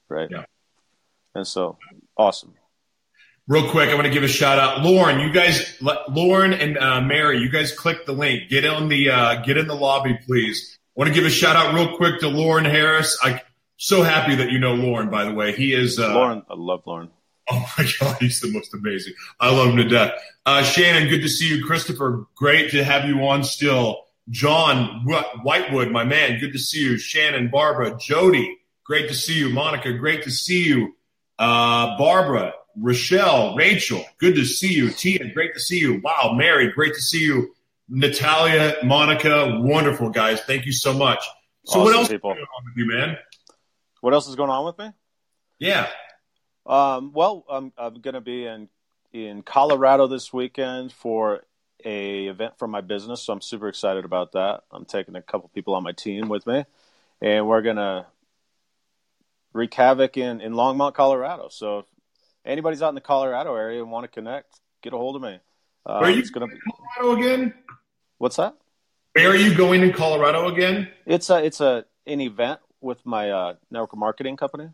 [0.09, 0.29] Right.
[0.31, 0.45] Yeah.
[1.35, 1.79] And so
[2.17, 2.55] awesome.
[3.47, 5.21] Real quick, I want to give a shout out, Loren.
[5.21, 8.51] You guys, Loren and uh, Mary, you guys click the link.
[8.51, 10.77] Get on the uh, get in the lobby, please.
[10.77, 13.17] I want to give a shout out real quick to Loren Harris.
[13.23, 13.41] I
[13.79, 15.09] so happy that you know Loren.
[15.09, 16.43] By the way, he is uh, Loren.
[16.51, 17.11] I love Loren.
[17.51, 19.15] Oh my God, he's the most amazing.
[19.41, 20.13] I love him to death.
[20.45, 21.65] Uh, Shannon, good to see you.
[21.65, 24.08] Christopher, great to have you on still.
[24.31, 25.07] John
[25.43, 26.99] Whitewood, my man, good to see you.
[26.99, 29.51] Shannon, Barbara, Jody, great to see you.
[29.51, 30.95] Monica, great to see you.
[31.39, 34.91] Uh, Barbara, Rochelle, Rachel, good to see you.
[34.91, 36.01] Tia, great to see you.
[36.03, 37.55] Wow, Mary, great to see you.
[37.89, 40.41] Natalia, Monica, wonderful guys.
[40.43, 41.25] Thank you so much.
[41.65, 42.33] So, awesome, what else people.
[42.33, 43.17] is going on with you, man?
[44.01, 44.91] What else is going on with me?
[45.59, 45.89] Yeah.
[46.67, 48.69] Um, well, I'm, I'm going to be in
[49.13, 51.45] in Colorado this weekend for
[51.85, 54.63] a event for my business, so I'm super excited about that.
[54.71, 56.65] I'm taking a couple people on my team with me,
[57.21, 58.07] and we're gonna
[59.53, 61.49] wreak havoc in in Longmont, Colorado.
[61.51, 61.87] So if
[62.45, 65.41] anybody's out in the Colorado area and want to connect, get a hold of me.
[65.87, 66.59] Uh, Where are you it's gonna be
[66.97, 67.55] Colorado again?
[68.19, 68.57] What's that?
[69.13, 70.89] Where are you going in Colorado again?
[71.07, 74.69] It's a it's a an event with my uh, network marketing company.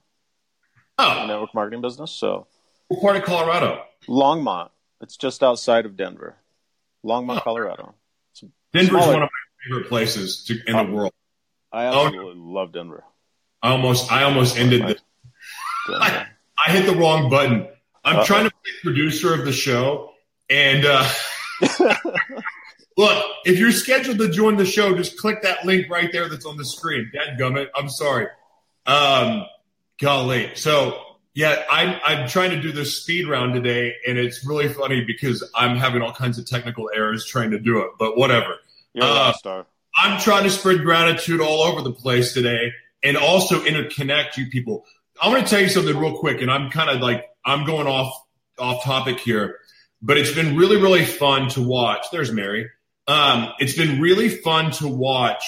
[0.99, 2.13] Oh, network marketing business.
[2.13, 2.47] So,
[2.89, 3.83] what part of Colorado?
[4.09, 4.71] Longmont.
[5.01, 6.37] It's just outside of Denver.
[7.05, 7.95] Longmont, Colorado.
[8.73, 9.13] Denver's smaller.
[9.13, 11.13] one of my favorite places to, in the world.
[11.73, 13.05] I absolutely oh, love Denver.
[13.63, 14.83] I almost, I almost ended.
[14.83, 14.99] The,
[15.91, 16.27] I,
[16.67, 17.69] I, hit the wrong button.
[18.05, 18.25] I'm Uh-oh.
[18.25, 20.11] trying to be producer of the show,
[20.51, 21.09] and uh,
[22.97, 26.47] Look, if you're scheduled to join the show, just click that link right there that's
[26.47, 27.11] on the screen.
[27.13, 27.69] Dadgummit.
[27.75, 28.29] I'm sorry.
[28.87, 29.47] Um,
[30.01, 30.53] golly.
[30.55, 31.01] So
[31.35, 35.49] yeah, I'm I'm trying to do this speed round today, and it's really funny because
[35.55, 37.91] I'm having all kinds of technical errors trying to do it.
[37.99, 38.57] But whatever.
[38.93, 39.67] You're Uh, star.
[39.97, 44.87] I'm trying to spread gratitude all over the place today and also interconnect you people.
[45.21, 47.89] I want to tell you something real quick, and I'm kind of like I'm going
[47.89, 48.15] off
[48.57, 49.59] off topic here,
[50.01, 52.07] but it's been really really fun to watch.
[52.13, 52.71] There's Mary.
[53.09, 55.45] Um, it's been really fun to watch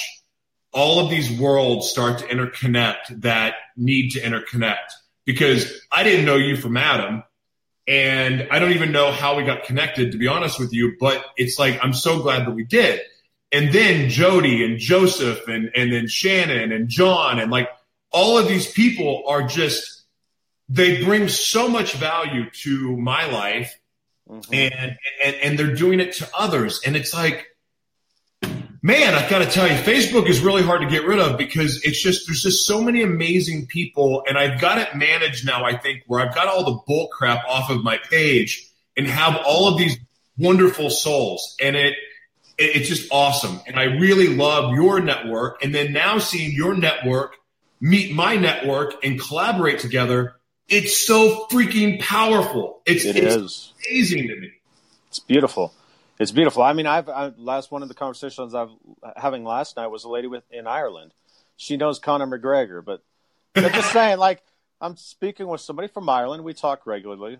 [0.72, 4.90] all of these worlds start to interconnect that need to interconnect
[5.26, 7.22] because I didn't know you from Adam.
[7.88, 11.24] And I don't even know how we got connected, to be honest with you, but
[11.36, 13.00] it's like, I'm so glad that we did.
[13.52, 17.68] And then Jody and Joseph and, and then Shannon and John and like
[18.10, 20.02] all of these people are just,
[20.68, 23.78] they bring so much value to my life
[24.28, 24.44] Mhm.
[24.52, 26.80] and, and, and they're doing it to others.
[26.84, 27.46] And it's like,
[28.82, 31.82] man, I've got to tell you, Facebook is really hard to get rid of because
[31.84, 34.24] it's just, there's just so many amazing people.
[34.28, 37.44] And I've got it managed now, I think, where I've got all the bull crap
[37.48, 39.96] off of my page and have all of these
[40.38, 41.56] wonderful souls.
[41.62, 41.94] And it,
[42.58, 43.60] it, it's just awesome.
[43.66, 45.62] And I really love your network.
[45.64, 47.36] And then now seeing your network
[47.80, 50.36] meet my network and collaborate together,
[50.68, 52.82] it's so freaking powerful.
[52.86, 53.72] It's, It it's is.
[53.88, 54.52] amazing to me.
[55.08, 55.72] It's beautiful.
[56.18, 56.62] It's beautiful.
[56.62, 58.70] I mean, I've I, last one of the conversations I've
[59.16, 61.12] having last night was a lady with in Ireland.
[61.56, 63.02] She knows Conor McGregor, but
[63.54, 64.42] I'm just saying, like,
[64.80, 66.44] I'm speaking with somebody from Ireland.
[66.44, 67.38] We talk regularly.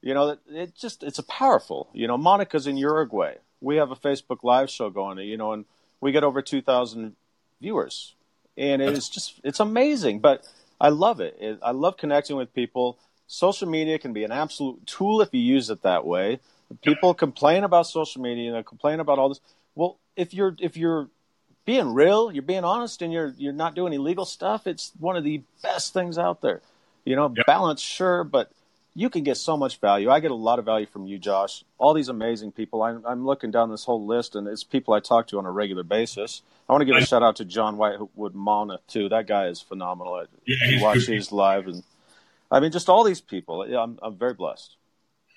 [0.00, 1.88] You know, that it just it's a powerful.
[1.92, 3.34] You know, Monica's in Uruguay.
[3.60, 5.18] We have a Facebook Live show going.
[5.18, 5.64] You know, and
[6.00, 7.16] we get over two thousand
[7.60, 8.14] viewers,
[8.56, 10.20] and it's just it's amazing.
[10.20, 10.46] But
[10.80, 11.36] I love it.
[11.40, 11.58] it.
[11.62, 12.98] I love connecting with people.
[13.26, 16.40] Social media can be an absolute tool if you use it that way.
[16.82, 19.40] People complain about social media and they complain about all this.
[19.74, 21.08] Well, if you're if you're
[21.64, 25.24] being real, you're being honest, and you're you're not doing illegal stuff, it's one of
[25.24, 26.60] the best things out there.
[27.04, 27.46] You know, Yep.
[27.46, 28.50] balance, sure, but
[28.94, 30.10] you can get so much value.
[30.10, 31.64] I get a lot of value from you, Josh.
[31.78, 32.82] All these amazing people.
[32.82, 35.52] I'm, I'm looking down this whole list, and it's people I talk to on a
[35.52, 36.42] regular basis.
[36.68, 39.08] I want to give a I- shout out to John Whitewood Mana too.
[39.08, 40.14] That guy is phenomenal.
[40.14, 41.82] I Yeah, watch these live, and
[42.50, 43.66] I mean, just all these people.
[43.68, 44.74] Yeah, I'm I'm very blessed.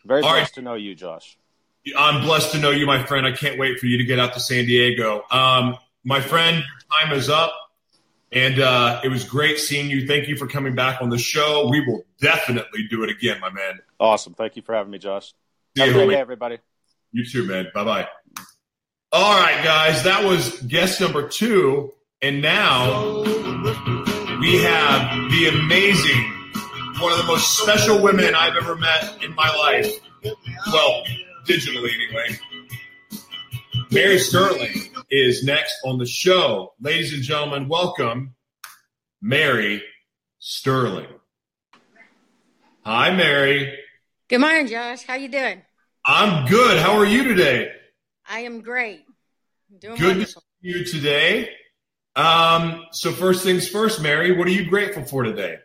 [0.06, 0.40] Very All right.
[0.40, 1.38] blessed to know you, Josh.
[1.98, 3.26] I'm blessed to know you, my friend.
[3.26, 5.24] I can't wait for you to get out to San Diego.
[5.32, 6.64] Um, my friend,
[7.00, 7.54] time is up.
[8.34, 10.08] And uh, it was great seeing you.
[10.08, 11.68] Thank you for coming back on the show.
[11.70, 13.80] We will definitely do it again, my man.
[14.00, 14.34] Awesome.
[14.34, 15.34] Thank you for having me, Josh.
[15.76, 16.58] See Have a you, great day, everybody.
[17.12, 17.68] You too, man.
[17.74, 18.08] Bye bye.
[19.12, 20.04] All right, guys.
[20.04, 21.92] That was guest number two.
[22.22, 23.24] And now
[24.40, 26.41] we have the amazing,
[27.02, 29.92] one of the most special women I've ever met in my life.
[30.72, 31.04] Well,
[31.46, 32.38] digitally anyway.
[33.92, 34.76] Mary Sterling
[35.10, 36.74] is next on the show.
[36.80, 38.36] Ladies and gentlemen, welcome
[39.20, 39.82] Mary
[40.38, 41.08] Sterling.
[42.86, 43.80] Hi, Mary.
[44.30, 45.04] Good morning, Josh.
[45.04, 45.64] How you doing?
[46.06, 46.78] I'm good.
[46.78, 47.72] How are you today?
[48.30, 49.02] I am great.
[49.72, 51.50] I'm doing Good to see you today.
[52.16, 55.58] Um, so first things first, Mary, what are you grateful for today?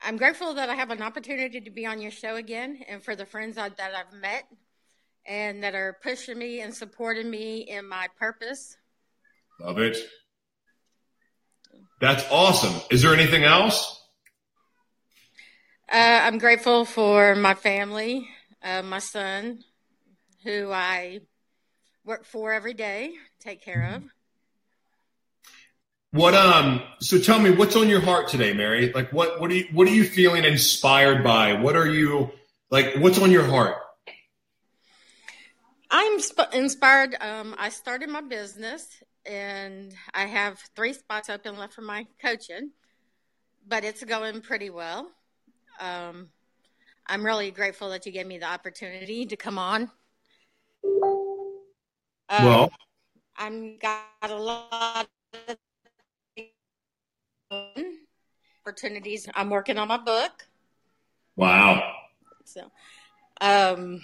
[0.00, 3.16] I'm grateful that I have an opportunity to be on your show again, and for
[3.16, 4.44] the friends I, that I've met
[5.26, 8.76] and that are pushing me and supporting me in my purpose.
[9.60, 9.96] Love it.
[12.00, 12.80] That's awesome.
[12.90, 14.00] Is there anything else?
[15.92, 18.28] Uh, I'm grateful for my family,
[18.62, 19.60] uh, my son,
[20.44, 21.20] who I
[22.04, 24.02] work for every day, take care of.
[26.12, 28.92] What um so tell me what's on your heart today, Mary?
[28.92, 31.52] Like what what are you what are you feeling inspired by?
[31.52, 32.30] What are you
[32.70, 33.76] like what's on your heart?
[35.90, 37.14] I'm sp- inspired.
[37.20, 42.70] Um, I started my business and I have three spots open left for my coaching,
[43.66, 45.10] but it's going pretty well.
[45.80, 46.28] Um,
[47.06, 49.90] I'm really grateful that you gave me the opportunity to come on.
[52.30, 52.70] Um, well,
[53.36, 55.08] I'm got a lot
[55.48, 55.56] of
[58.68, 59.26] opportunities.
[59.34, 60.46] I'm working on my book.
[61.36, 61.94] wow.
[62.44, 62.70] So,
[63.40, 64.02] um,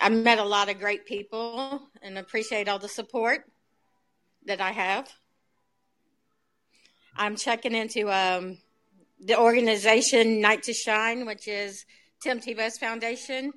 [0.00, 3.44] I met a lot of great people and appreciate all the support
[4.46, 5.08] that I have.
[7.14, 8.58] I'm checking into um,
[9.20, 11.84] the organization Night to Shine, which is
[12.22, 13.52] Tim Tebow's foundation.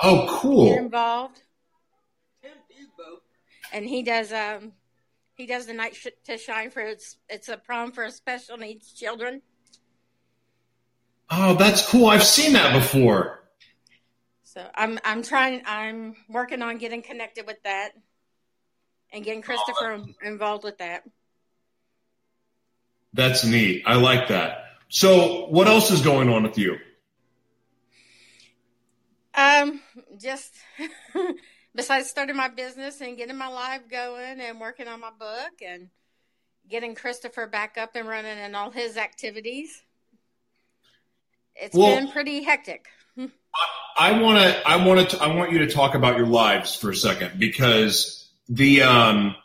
[0.00, 0.66] Oh, cool!
[0.66, 1.42] Get involved,
[3.72, 4.72] and he does um,
[5.34, 9.42] he does the Night to Shine for it's it's a prom for special needs children.
[11.30, 12.06] Oh, that's cool.
[12.06, 13.40] I've seen that before.
[14.42, 17.90] So I'm I'm trying I'm working on getting connected with that
[19.12, 21.04] and getting Christopher involved with that.
[23.12, 23.82] That's neat.
[23.86, 24.64] I like that.
[24.88, 26.78] So, what else is going on with you?
[29.34, 29.80] Um,
[30.20, 30.54] just
[31.74, 35.88] besides starting my business and getting my life going and working on my book and
[36.68, 39.82] getting Christopher back up and running and all his activities.
[41.60, 42.86] It's well, been pretty hectic.
[43.98, 46.90] I want to I want to I want you to talk about your lives for
[46.90, 49.36] a second because the um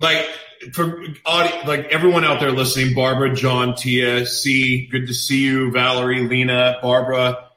[0.00, 0.26] like
[0.72, 5.70] for audio, like everyone out there listening, Barbara, John, Tia, C, good to see you,
[5.72, 7.48] Valerie, Lena, Barbara.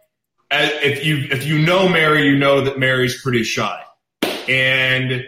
[0.51, 3.81] If you if you know Mary, you know that Mary's pretty shy,
[4.49, 5.25] and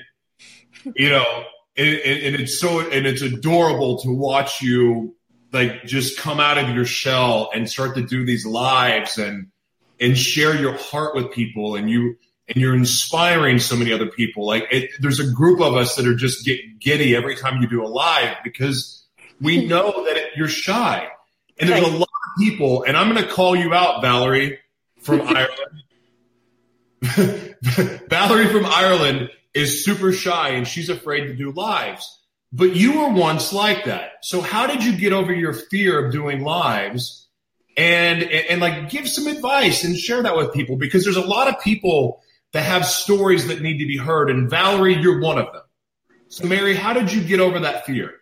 [0.96, 1.44] you know,
[1.78, 5.16] and, and it's so and it's adorable to watch you
[5.52, 9.48] like just come out of your shell and start to do these lives and
[10.00, 12.16] and share your heart with people, and you
[12.48, 14.46] and you're inspiring so many other people.
[14.46, 17.68] Like it, there's a group of us that are just get giddy every time you
[17.68, 19.06] do a live because
[19.42, 19.70] we hmm.
[19.70, 21.08] know that it, you're shy,
[21.60, 22.84] and there's a lot of people.
[22.84, 24.60] And I'm going to call you out, Valerie
[25.02, 25.84] from Ireland.
[28.10, 32.19] Valerie from Ireland is super shy and she's afraid to do lives.
[32.52, 34.14] But you were once like that.
[34.24, 37.28] So how did you get over your fear of doing lives?
[37.78, 41.22] And, and, and like give some advice and share that with people because there's a
[41.22, 44.30] lot of people that have stories that need to be heard.
[44.30, 45.62] And Valerie, you're one of them.
[46.28, 48.16] So, Mary, how did you get over that fear?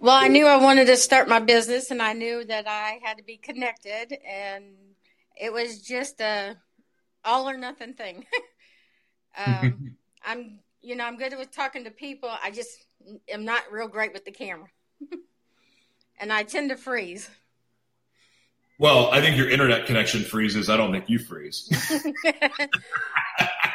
[0.00, 3.18] Well, I knew I wanted to start my business and I knew that I had
[3.18, 4.16] to be connected.
[4.26, 4.64] And
[5.40, 6.56] it was just a
[7.24, 8.24] all or nothing thing.
[9.46, 12.30] um, I'm, you know, I'm good with talking to people.
[12.42, 12.70] I just
[13.28, 14.68] am not real great with the camera.
[16.20, 17.28] and I tend to freeze.
[18.78, 20.70] Well, I think your internet connection freezes.
[20.70, 21.68] I don't think you freeze.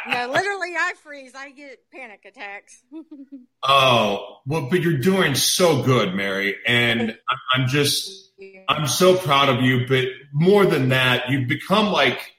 [0.07, 1.33] no, literally, I freeze.
[1.35, 2.81] I get panic attacks.
[3.67, 6.55] oh, well, but you're doing so good, Mary.
[6.65, 7.17] And
[7.53, 8.31] I'm just,
[8.69, 9.85] I'm so proud of you.
[9.89, 12.31] But more than that, you've become like,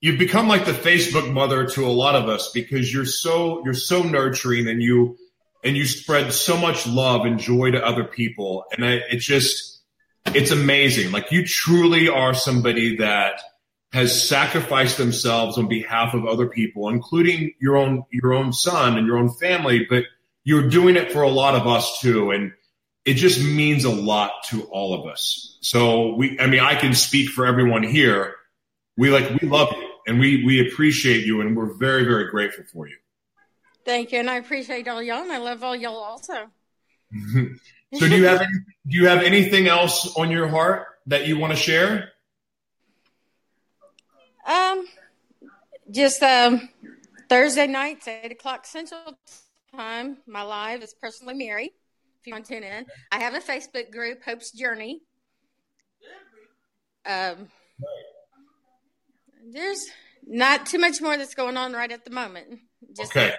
[0.00, 3.74] you've become like the Facebook mother to a lot of us because you're so, you're
[3.74, 5.16] so nurturing and you,
[5.68, 8.64] and you spread so much love and joy to other people.
[8.72, 9.82] And it just,
[10.24, 11.12] it's amazing.
[11.12, 13.42] Like you truly are somebody that
[13.92, 19.06] has sacrificed themselves on behalf of other people, including your own your own son and
[19.06, 20.04] your own family, but
[20.42, 22.30] you're doing it for a lot of us too.
[22.30, 22.52] And
[23.04, 25.58] it just means a lot to all of us.
[25.60, 28.34] So we I mean I can speak for everyone here.
[28.96, 32.64] We like we love you and we we appreciate you and we're very, very grateful
[32.72, 32.96] for you.
[33.88, 34.18] Thank you.
[34.18, 36.50] And I appreciate all y'all and I love all y'all also.
[37.94, 38.52] So do you have any,
[38.86, 42.12] do you have anything else on your heart that you want to share?
[44.46, 44.84] Um,
[45.90, 46.68] just um,
[47.30, 49.18] Thursday nights, eight o'clock Central
[49.74, 50.18] Time.
[50.26, 51.72] My live is personally Mary.
[52.20, 55.00] If you want to tune in, I have a Facebook group, Hope's Journey.
[57.06, 57.48] Um,
[59.50, 59.86] there's
[60.26, 62.58] not too much more that's going on right at the moment.
[62.94, 63.32] Just okay.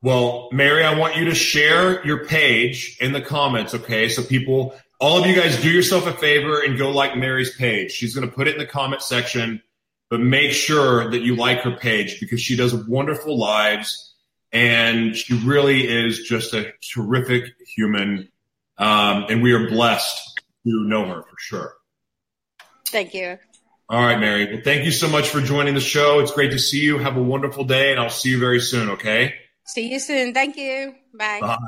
[0.00, 4.08] Well, Mary, I want you to share your page in the comments, okay?
[4.08, 7.90] So people, all of you guys do yourself a favor and go like Mary's page.
[7.90, 9.60] She's going to put it in the comment section,
[10.08, 14.14] but make sure that you like her page because she does wonderful lives
[14.52, 18.28] and she really is just a terrific human.
[18.78, 21.74] Um, and we are blessed to know her for sure.
[22.86, 23.38] Thank you.
[23.90, 24.52] All right, Mary.
[24.52, 26.20] Well, thank you so much for joining the show.
[26.20, 26.98] It's great to see you.
[26.98, 29.34] Have a wonderful day, and I'll see you very soon, okay?
[29.68, 30.32] See you soon.
[30.32, 30.94] Thank you.
[31.14, 31.40] Bye.
[31.40, 31.58] Bye.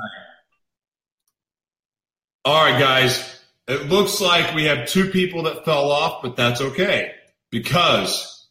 [2.43, 3.39] All right, guys.
[3.67, 7.11] It looks like we have two people that fell off, but that's okay
[7.51, 8.47] because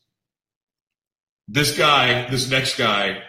[1.48, 3.22] this guy, this next guy,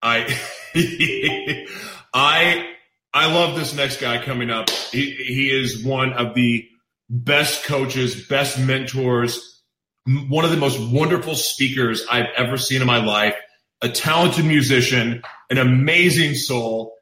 [0.00, 0.38] I,
[2.14, 2.68] I,
[3.12, 4.70] I love this next guy coming up.
[4.70, 6.68] He, he is one of the
[7.10, 9.60] best coaches, best mentors,
[10.06, 13.34] one of the most wonderful speakers I've ever seen in my life
[13.82, 16.96] a talented musician, an amazing soul,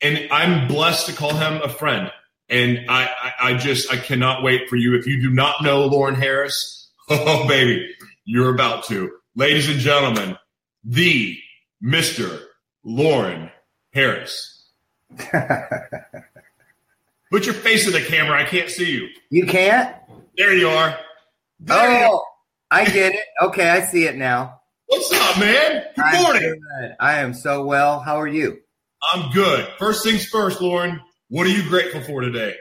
[0.00, 2.10] and I'm blessed to call him a friend.
[2.48, 4.96] And I, I, I just I cannot wait for you.
[4.96, 7.88] If you do not know Loren Harris, oh baby,
[8.24, 9.10] you're about to.
[9.36, 10.36] Ladies and gentlemen,
[10.82, 11.38] the
[11.82, 12.42] Mr.
[12.82, 13.50] Loren
[13.92, 14.64] Harris.
[17.30, 18.40] Put your face in the camera.
[18.40, 19.08] I can't see you.
[19.30, 19.94] You can't?
[20.36, 20.98] There you are.
[21.60, 22.22] There oh, you are.
[22.70, 23.24] I get it.
[23.42, 24.59] Okay, I see it now.
[24.90, 25.84] What's up, man?
[25.94, 26.60] Good I'm morning.
[26.80, 26.96] Good.
[26.98, 28.00] I am so well.
[28.00, 28.58] How are you?
[29.12, 29.68] I'm good.
[29.78, 31.00] First things first, Loren.
[31.28, 32.56] What are you grateful for today?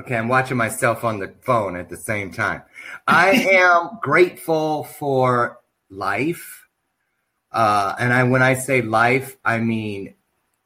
[0.00, 2.62] Okay, I'm watching myself on the phone at the same time.
[3.06, 5.60] I am grateful for
[5.90, 6.66] life.
[7.52, 10.14] Uh, and I, when I say life, I mean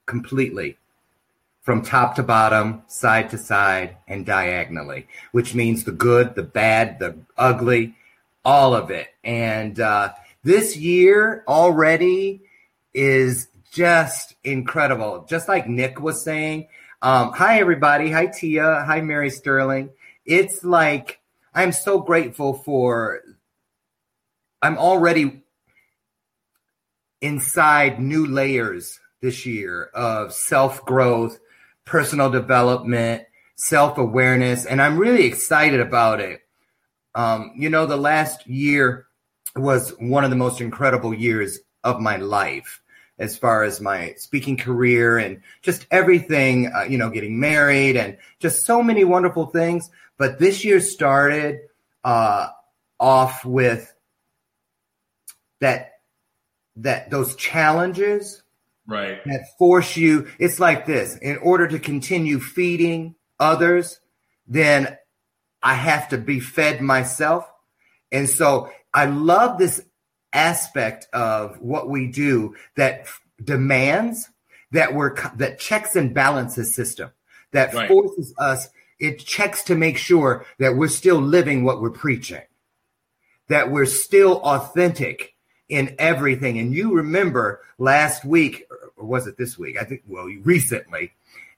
[0.07, 0.79] completely
[1.63, 7.01] from top to bottom, side to side, and diagonally, which means the good, the bad,
[7.01, 7.97] the ugly,
[8.45, 9.09] all of it.
[9.25, 10.13] And uh,
[10.43, 12.43] this year already
[12.95, 15.27] is just incredible.
[15.29, 16.69] Just like Nick was saying,
[17.01, 18.11] um, hi, everybody.
[18.11, 18.85] Hi, Tia.
[18.87, 19.91] Hi, Mary Sterling.
[20.25, 21.21] It's like
[21.55, 23.21] I'm so grateful for,
[24.61, 25.43] I'm already
[27.21, 31.39] inside new layers this year of self growth,
[31.85, 33.25] personal development,
[33.57, 36.41] self awareness, and I'm really excited about it.
[37.15, 39.07] Um, you know, the last year
[39.57, 42.81] was one of the most incredible years of my life
[43.19, 48.17] as far as my speaking career and just everything, uh, you know, getting married and
[48.41, 49.91] just so many wonderful things.
[50.17, 51.61] But this year started
[52.05, 52.49] uh,
[52.99, 53.95] off with
[55.61, 55.91] that
[56.77, 58.43] that those challenges
[58.87, 59.25] Right.
[59.25, 60.27] that force you.
[60.39, 64.01] It's like this: in order to continue feeding others,
[64.47, 64.99] then
[65.63, 67.49] I have to be fed myself,
[68.11, 69.81] and so I love this
[70.33, 74.29] aspect of what we do that f- demands
[74.71, 77.11] that we're co- that checks and balances system
[77.53, 77.89] that Right.
[77.89, 78.69] forces us
[78.99, 82.41] it checks to make sure that we're still living what we're preaching
[83.49, 85.35] that we're still authentic
[85.69, 88.67] in everything and you remember last week
[88.97, 91.13] or was it this week i think well recently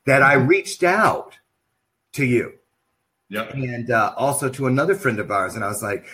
[0.07, 1.39] that i reached out
[2.13, 2.55] to you
[3.29, 3.55] Yep.
[3.55, 5.55] and uh, also to another friend of ours.
[5.57, 6.05] And I was like,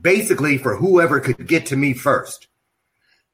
[0.00, 2.48] basically, for whoever could get to me first.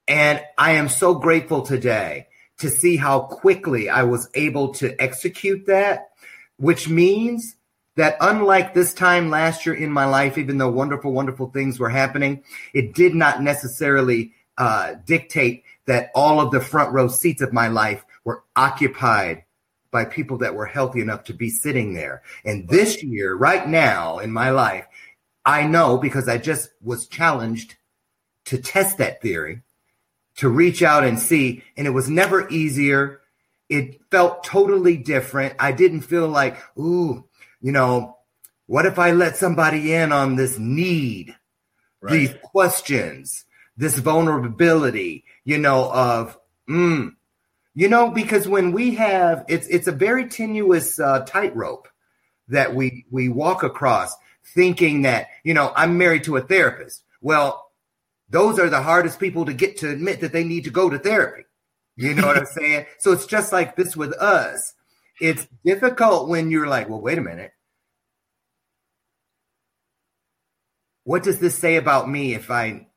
[0.08, 5.66] And I am so grateful today to see how quickly I was able to execute
[5.66, 6.10] that,
[6.56, 7.56] which means
[7.96, 11.88] that unlike this time last year in my life, even though wonderful, wonderful things were
[11.88, 17.52] happening, it did not necessarily uh, dictate that all of the front row seats of
[17.52, 19.44] my life were occupied
[19.90, 22.22] by people that were healthy enough to be sitting there.
[22.44, 24.86] And this year, right now in my life,
[25.46, 27.76] I know because I just was challenged
[28.46, 29.62] to test that theory,
[30.36, 31.62] to reach out and see.
[31.76, 33.20] And it was never easier.
[33.68, 35.54] It felt totally different.
[35.58, 37.24] I didn't feel like, ooh,
[37.60, 38.18] you know,
[38.66, 41.34] what if I let somebody in on this need,
[42.02, 43.44] these questions,
[43.76, 46.38] this vulnerability, you know, of,
[46.68, 47.14] mm,
[47.74, 51.88] you know, because when we have, it's it's a very tenuous uh, tightrope
[52.48, 54.14] that we we walk across,
[54.54, 57.02] thinking that you know I'm married to a therapist.
[57.20, 57.66] Well,
[58.28, 60.98] those are the hardest people to get to admit that they need to go to
[60.98, 61.44] therapy.
[61.96, 62.86] You know what I'm saying?
[62.98, 64.74] So it's just like this with us.
[65.20, 67.52] It's difficult when you're like, well, wait a minute.
[71.04, 72.88] What does this say about me if I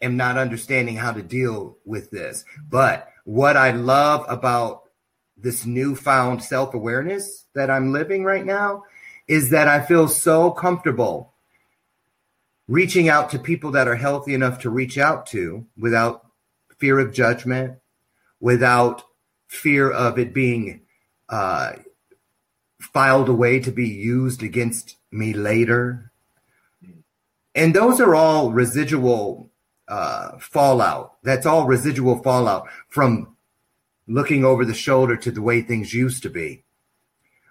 [0.00, 2.44] am not understanding how to deal with this?
[2.68, 4.82] But what I love about
[5.36, 8.84] this newfound self awareness that I'm living right now
[9.26, 11.32] is that I feel so comfortable
[12.68, 16.26] reaching out to people that are healthy enough to reach out to without
[16.78, 17.78] fear of judgment,
[18.40, 19.02] without
[19.46, 20.82] fear of it being
[21.28, 21.72] uh,
[22.80, 26.10] filed away to be used against me later.
[27.54, 29.50] And those are all residual
[29.88, 31.16] uh, fallout.
[31.22, 33.36] That's all residual fallout from
[34.06, 36.64] looking over the shoulder to the way things used to be.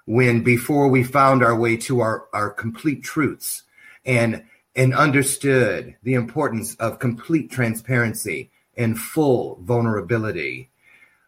[0.05, 3.63] When before we found our way to our, our complete truths
[4.05, 4.43] and
[4.75, 10.69] and understood the importance of complete transparency and full vulnerability.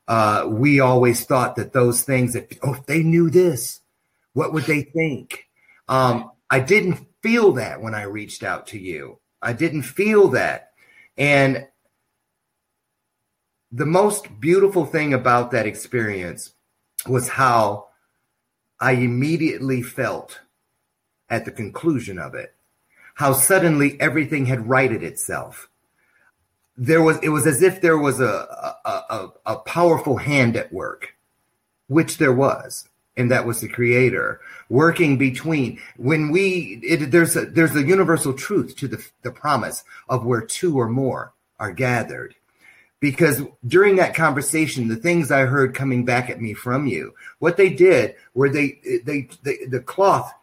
[0.08, 3.82] Uh, we always thought that those things that oh, if they knew this,
[4.34, 5.48] what would they think?
[5.88, 9.20] Um, I didn't feel that when I reached out to you.
[9.42, 10.72] I didn't feel that.
[11.18, 11.68] And
[13.72, 16.54] the most beautiful thing about that experience
[17.08, 17.85] was how
[18.80, 20.40] I immediately felt
[21.30, 22.54] at the conclusion of it,
[23.16, 25.70] how suddenly everything had righted itself.
[26.78, 30.74] There was, it was as if there was a, a, a, a powerful hand at
[30.74, 31.16] work,
[31.88, 37.46] which there was and that was the creator working between when we it, there's a
[37.46, 42.36] there's a universal truth to the the promise of where two or more are gathered
[43.06, 47.56] because during that conversation the things i heard coming back at me from you what
[47.56, 50.34] they did were they they, they the cloth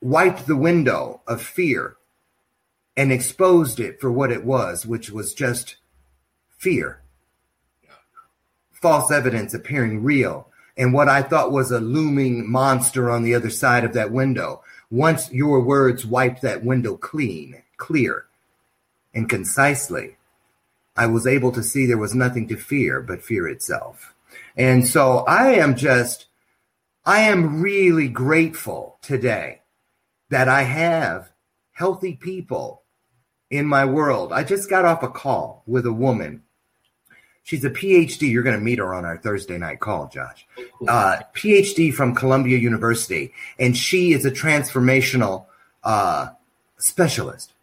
[0.00, 1.96] wiped the window of fear
[2.96, 5.78] and exposed it for what it was which was just
[6.48, 7.02] fear
[8.70, 10.46] false evidence appearing real
[10.76, 14.62] and what I thought was a looming monster on the other side of that window.
[14.90, 18.24] Once your words wiped that window clean, clear,
[19.12, 20.16] and concisely,
[21.00, 24.14] I was able to see there was nothing to fear but fear itself.
[24.54, 26.26] And so I am just,
[27.06, 29.62] I am really grateful today
[30.28, 31.32] that I have
[31.72, 32.82] healthy people
[33.48, 34.30] in my world.
[34.30, 36.42] I just got off a call with a woman.
[37.44, 38.30] She's a PhD.
[38.30, 40.46] You're going to meet her on our Thursday night call, Josh.
[40.86, 43.32] Uh, PhD from Columbia University.
[43.58, 45.46] And she is a transformational
[45.82, 46.28] uh,
[46.76, 47.54] specialist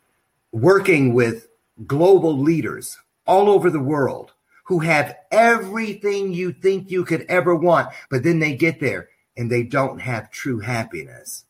[0.51, 1.49] working with
[1.85, 2.97] global leaders
[3.27, 4.33] all over the world
[4.67, 9.49] who have everything you think you could ever want, but then they get there and
[9.49, 11.45] they don't have true happiness.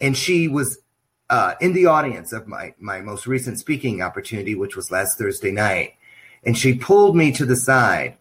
[0.00, 0.78] And she was
[1.28, 5.50] uh, in the audience of my my most recent speaking opportunity, which was last Thursday
[5.50, 5.94] night,
[6.44, 8.16] and she pulled me to the side,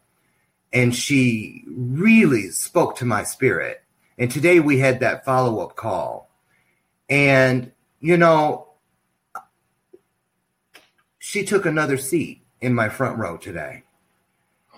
[0.74, 3.84] and she really spoke to my spirit.
[4.18, 6.30] And today we had that follow up call,
[7.10, 8.70] and you know,
[11.20, 13.84] she took another seat in my front row today,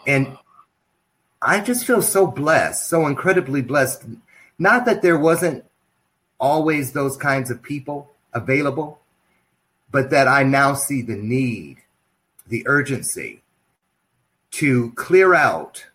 [0.06, 0.38] and
[1.42, 4.06] I just feel so blessed, so incredibly blessed.
[4.58, 5.66] Not that there wasn't
[6.40, 9.00] always those kinds of people available,
[9.92, 11.78] but that I now see the need,
[12.48, 13.42] the urgency
[14.52, 15.86] to clear out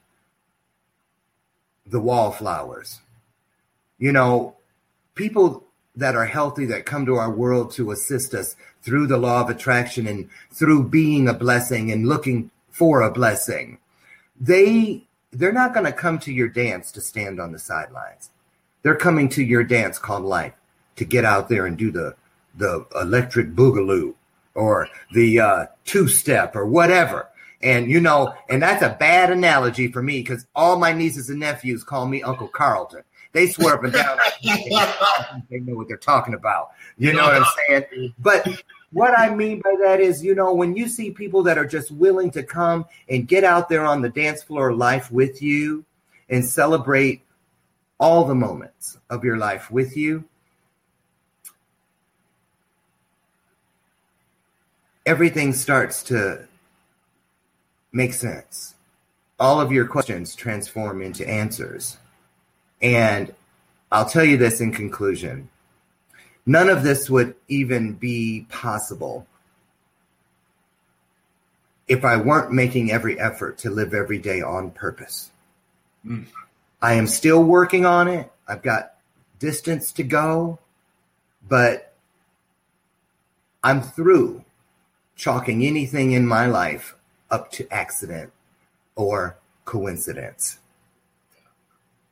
[1.87, 3.01] the wallflowers.
[3.99, 4.57] You know,
[5.15, 5.65] people
[5.97, 9.51] that are healthy that come to our world to assist us through the law of
[9.51, 13.79] attraction and through being a blessing and looking for a blessing.
[14.41, 18.31] They they're not going to come to your dance to stand on the sidelines.
[18.83, 20.53] They're coming to your dance called life
[20.97, 22.17] to get out there and do the
[22.55, 24.15] the electric boogaloo
[24.55, 27.29] or the uh, two step or whatever.
[27.63, 31.41] And you know, and that's a bad analogy for me because all my nieces and
[31.41, 33.05] nephews call me Uncle Carlton.
[33.33, 34.19] They swear up and down
[35.51, 36.73] they know what they're talking about.
[36.99, 38.15] You know what I'm saying?
[38.19, 38.47] But
[38.93, 41.91] what I mean by that is, you know, when you see people that are just
[41.91, 45.85] willing to come and get out there on the dance floor of life with you
[46.29, 47.23] and celebrate
[47.99, 50.25] all the moments of your life with you,
[55.07, 56.47] everything starts to
[57.93, 58.75] make sense.
[59.41, 61.97] All of your questions transform into answers.
[62.83, 63.33] And
[63.91, 65.49] I'll tell you this in conclusion
[66.45, 69.27] none of this would even be possible
[71.87, 75.31] if I weren't making every effort to live every day on purpose.
[76.07, 76.27] Mm.
[76.81, 78.31] I am still working on it.
[78.49, 78.95] I've got
[79.39, 80.59] distance to go,
[81.49, 81.93] but
[83.63, 84.45] I'm through
[85.17, 86.97] chalking anything in my life
[87.31, 88.33] up to accident
[88.97, 90.59] or coincidence.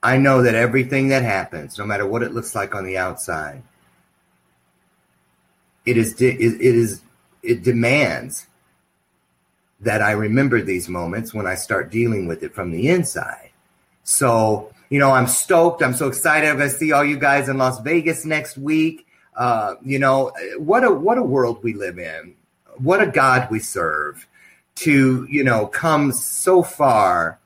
[0.03, 3.63] I know that everything that happens, no matter what it looks like on the outside,
[5.85, 7.03] it is it is
[7.43, 8.47] it demands
[9.81, 13.51] that I remember these moments when I start dealing with it from the inside.
[14.05, 15.83] So, you know, I'm stoked.
[15.83, 16.49] I'm so excited.
[16.49, 19.07] I'm going to see all you guys in Las Vegas next week.
[19.35, 22.35] Uh, you know, what a what a world we live in.
[22.77, 24.27] What a God we serve
[24.77, 27.40] to, you know, come so far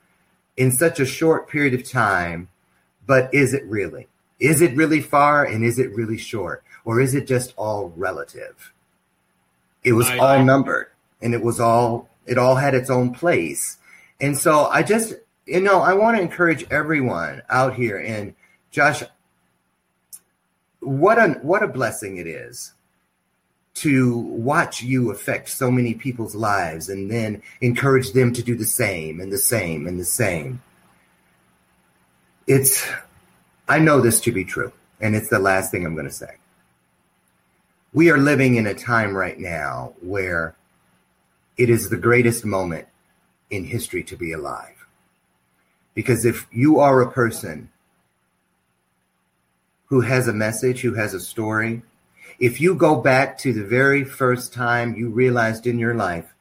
[0.57, 2.49] in such a short period of time,
[3.07, 4.09] but is it really?
[4.41, 6.63] Is it really far and is it really short?
[6.85, 8.73] Or is it just all relative?
[9.83, 10.89] It was I, all I, numbered
[11.23, 13.79] and it was all, it all had its own place.
[14.21, 15.15] And so I just,
[15.47, 18.35] you know, I want to encourage everyone out here and
[18.71, 19.03] Josh,
[20.81, 22.74] what a, what a blessing it is
[23.75, 28.67] to watch you affect so many people's lives and then encourage them to do the
[28.67, 30.63] same and the same and the same.
[32.47, 32.87] It's,
[33.69, 36.37] I know this to be true, and it's the last thing I'm going to say.
[37.93, 40.55] We are living in a time right now where
[41.57, 42.87] it is the greatest moment
[43.51, 44.87] in history to be alive.
[45.95, 47.71] Because if you are a person
[49.87, 51.83] who has a message, who has a story,
[52.45, 56.35] if you go back to the very first time you realized in your life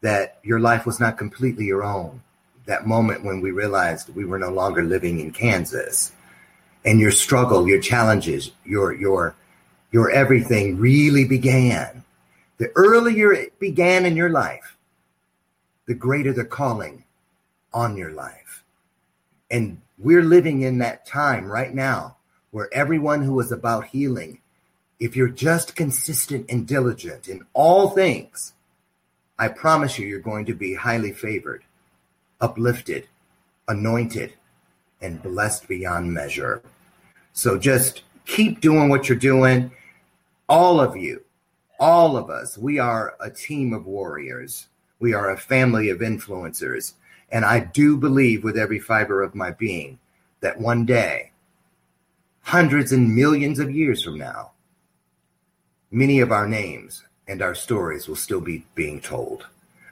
[0.00, 2.22] that your life was not completely your own,
[2.66, 6.12] that moment when we realized we were no longer living in Kansas,
[6.84, 9.34] and your struggle, your challenges, your your
[9.90, 12.04] your everything really began.
[12.58, 14.76] The earlier it began in your life,
[15.86, 17.02] the greater the calling
[17.74, 18.62] on your life.
[19.50, 22.18] And we're living in that time right now
[22.52, 24.38] where everyone who is about healing
[25.00, 28.54] if you're just consistent and diligent in all things,
[29.38, 31.62] I promise you, you're going to be highly favored,
[32.40, 33.06] uplifted,
[33.68, 34.32] anointed,
[35.00, 36.62] and blessed beyond measure.
[37.32, 39.70] So just keep doing what you're doing.
[40.48, 41.22] All of you,
[41.78, 44.66] all of us, we are a team of warriors.
[44.98, 46.94] We are a family of influencers.
[47.30, 50.00] And I do believe with every fiber of my being
[50.40, 51.30] that one day,
[52.40, 54.52] hundreds and millions of years from now,
[55.90, 59.46] many of our names and our stories will still be being told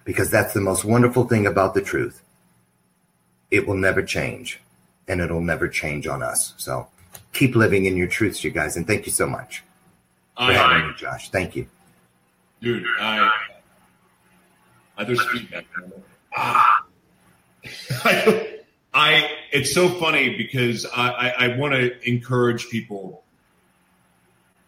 [0.04, 2.22] because that's the most wonderful thing about the truth.
[3.50, 4.60] It will never change
[5.08, 6.54] and it'll never change on us.
[6.56, 6.88] So
[7.32, 8.76] keep living in your truths, you guys.
[8.76, 9.62] And thank you so much
[10.36, 11.30] for I, having me, Josh.
[11.30, 11.66] Thank you.
[12.60, 13.30] dude, I,
[14.96, 15.66] I there's feedback.
[16.36, 16.84] Ah.
[18.04, 18.60] I,
[18.94, 23.22] I, it's so funny because I, I, I want to encourage people.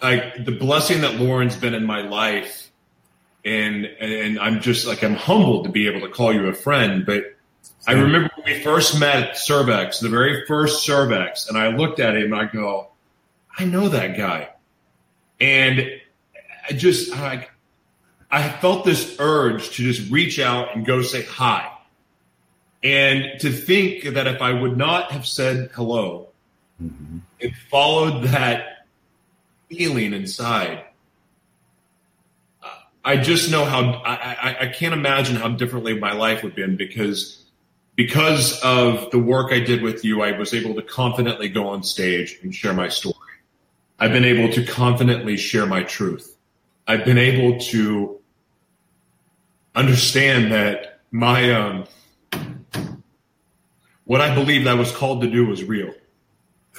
[0.01, 2.70] Like the blessing that Loren's been in my life,
[3.44, 7.05] and and I'm just like I'm humbled to be able to call you a friend.
[7.05, 7.36] But
[7.86, 12.01] I remember when we first met at Cervex, the very first Cervex, and I looked
[12.01, 12.88] at him and I go,
[13.59, 14.51] I know that guy,
[15.40, 15.90] and
[16.68, 17.49] I just I,
[18.30, 21.72] I felt this urge to just reach out and go say hi.
[22.82, 26.28] And to think that if I would not have said hello,
[26.80, 27.18] mm-hmm.
[27.40, 28.78] it followed that
[29.68, 30.84] feeling inside.
[33.04, 36.56] I just know how I, I, I can't imagine how differently my life would have
[36.56, 37.42] been because
[37.96, 41.82] because of the work I did with you, I was able to confidently go on
[41.82, 43.16] stage and share my story.
[43.98, 46.36] I've been able to confidently share my truth.
[46.86, 48.20] I've been able to
[49.74, 51.84] understand that my um,
[54.04, 55.92] what I believed I was called to do was real,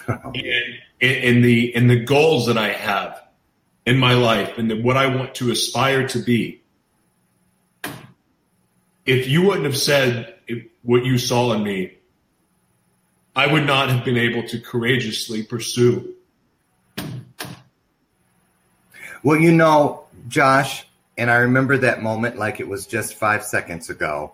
[0.08, 0.36] and,
[1.02, 3.22] and the and the goals that I have
[3.86, 6.62] in my life and the, what I want to aspire to be.
[9.06, 10.36] If you wouldn't have said
[10.84, 11.98] what you saw in me,
[13.36, 16.16] I would not have been able to courageously pursue.
[19.24, 20.86] Well, you know, Josh,
[21.18, 24.34] and I remember that moment like it was just five seconds ago.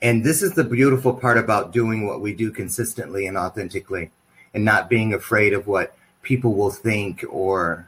[0.00, 4.12] And this is the beautiful part about doing what we do consistently and authentically
[4.58, 7.86] and not being afraid of what people will think or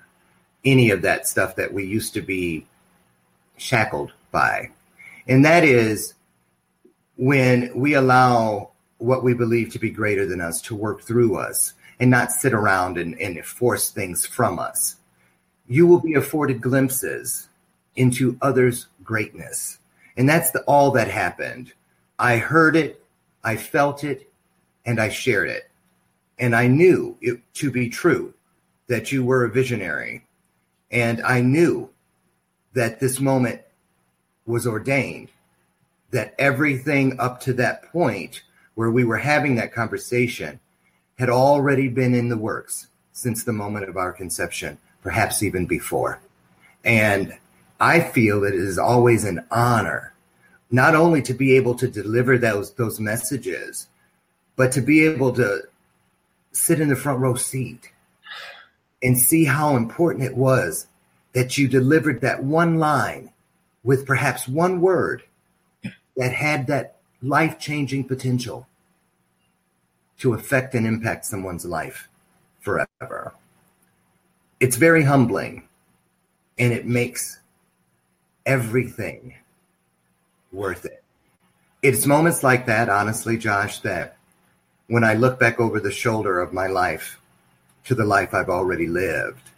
[0.65, 2.65] any of that stuff that we used to be
[3.57, 4.71] shackled by.
[5.27, 6.15] And that is
[7.17, 11.75] when we allow what we believe to be greater than us to work through us
[11.99, 14.95] and not sit around and, and force things from us.
[15.67, 17.49] You will be afforded glimpses
[17.97, 19.79] into others' greatness.
[20.17, 21.73] And that's the, all that happened.
[22.17, 23.05] I heard it,
[23.43, 24.31] I felt it,
[24.87, 25.70] and I shared it.
[26.41, 28.35] And I knew it to be true
[28.89, 30.25] that you were a visionary.
[30.91, 31.91] And I knew
[32.73, 33.61] that this moment
[34.47, 35.29] was ordained,
[36.11, 38.43] that everything up to that point
[38.75, 40.59] where we were having that conversation
[41.19, 46.19] had already been in the works since the moment of our conception, perhaps even before.
[46.85, 47.37] And
[47.79, 50.15] I feel that it is always an honor
[50.71, 53.89] not only to be able to deliver those those messages,
[54.57, 55.63] but to be able to
[56.53, 57.93] sit in the front row seat
[59.03, 60.87] and see how important it was
[61.33, 63.31] that you delivered that one line
[63.83, 65.23] with perhaps one word
[66.17, 68.67] that had that life changing potential
[70.19, 72.09] to affect and impact someone's life
[72.61, 73.35] forever.
[74.59, 75.67] It's very humbling
[76.59, 77.39] and it makes
[78.45, 79.35] everything
[80.53, 81.03] worth it.
[81.83, 84.19] It's moments like that, honestly, Josh, that
[84.91, 87.21] when I look back over the shoulder of my life
[87.85, 89.51] to the life I've already lived,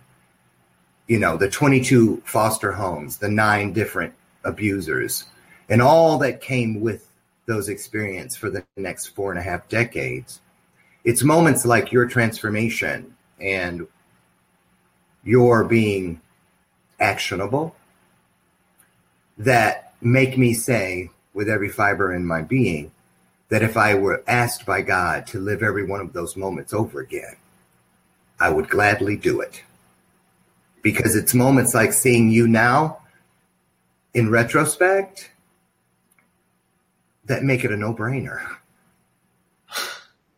[1.06, 4.12] you know, the 22 foster homes, the nine different
[4.44, 5.24] abusers,
[5.70, 7.08] and all that came with
[7.46, 10.42] those experiences for the next four and a half decades.
[11.02, 13.86] It's moments like your transformation and
[15.24, 16.20] your being
[17.00, 17.74] actionable
[19.38, 22.92] that make me say with every fiber in my being
[23.52, 27.00] that if I were asked by God to live every one of those moments over
[27.00, 27.36] again,
[28.40, 29.62] I would gladly do it.
[30.80, 33.02] Because it's moments like seeing you now
[34.14, 35.30] in retrospect
[37.26, 38.40] that make it a no brainer.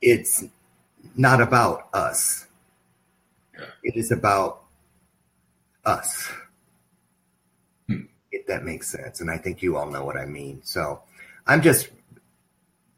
[0.03, 0.43] It's
[1.15, 2.49] not about us,
[3.85, 4.65] it is about
[5.85, 6.33] us
[7.87, 8.07] hmm.
[8.33, 9.21] if that makes sense.
[9.21, 10.63] And I think you all know what I mean.
[10.65, 11.01] So
[11.47, 11.91] I'm just,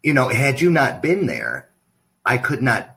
[0.06, 1.68] you know, had you not been there,
[2.24, 2.96] I could not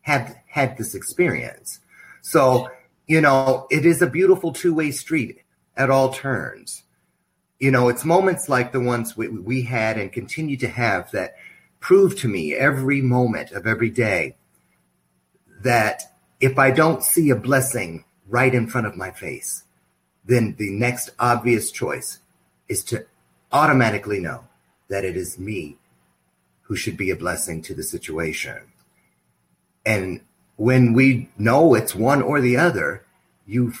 [0.00, 1.80] have had this experience.
[2.22, 2.70] So,
[3.06, 5.42] you know, it is a beautiful two way street
[5.76, 6.82] at all turns.
[7.58, 11.34] You know, it's moments like the ones we, we had and continue to have that
[11.78, 14.36] prove to me every moment of every day
[15.60, 16.04] that
[16.40, 19.64] if I don't see a blessing right in front of my face,
[20.24, 22.20] then the next obvious choice
[22.66, 23.04] is to
[23.52, 24.44] automatically know
[24.88, 25.76] that it is me
[26.74, 28.58] who should be a blessing to the situation.
[29.86, 30.22] And
[30.56, 33.04] when we know it's one or the other,
[33.46, 33.74] you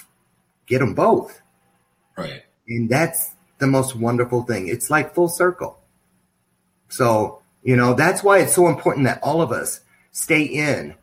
[0.68, 1.42] get them both.
[2.16, 2.44] Right.
[2.68, 4.68] And that's the most wonderful thing.
[4.68, 5.80] It's like full circle.
[6.88, 9.80] So, you know, that's why it's so important that all of us
[10.12, 10.94] stay in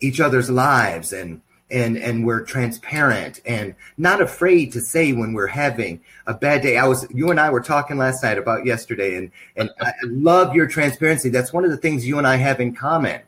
[0.00, 5.46] each other's lives and and and we're transparent and not afraid to say when we're
[5.46, 6.78] having a bad day.
[6.78, 10.54] I was you and I were talking last night about yesterday and and I love
[10.54, 11.28] your transparency.
[11.28, 13.20] That's one of the things you and I have in common,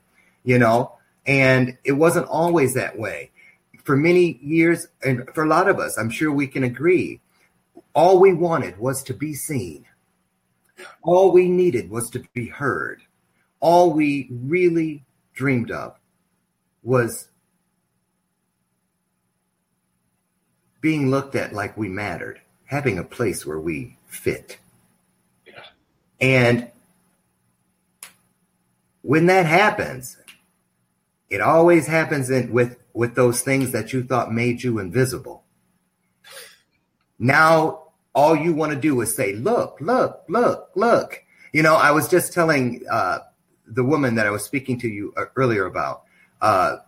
[0.45, 0.93] you know.
[1.27, 3.31] And it wasn't always that way.
[3.85, 7.21] For many years and for a lot of us, I'm sure we can agree,
[7.95, 9.85] all we wanted was to be seen.
[11.03, 13.03] All we needed was to be heard.
[13.61, 15.97] All we really dreamed of
[16.83, 17.30] was
[20.81, 24.59] being looked at like we mattered, having a place where we fit.
[25.47, 25.63] Yeah.
[26.21, 26.71] And
[29.03, 30.17] when that happens,
[31.29, 35.45] it always happens in, with with those things that you thought made you invisible.
[37.19, 41.23] Now all you want to do is say, "Look, look, look, look."
[41.53, 43.21] You know, I was just telling uh,
[43.67, 46.03] the woman that I was speaking to you uh, earlier about
[46.41, 46.79] uh,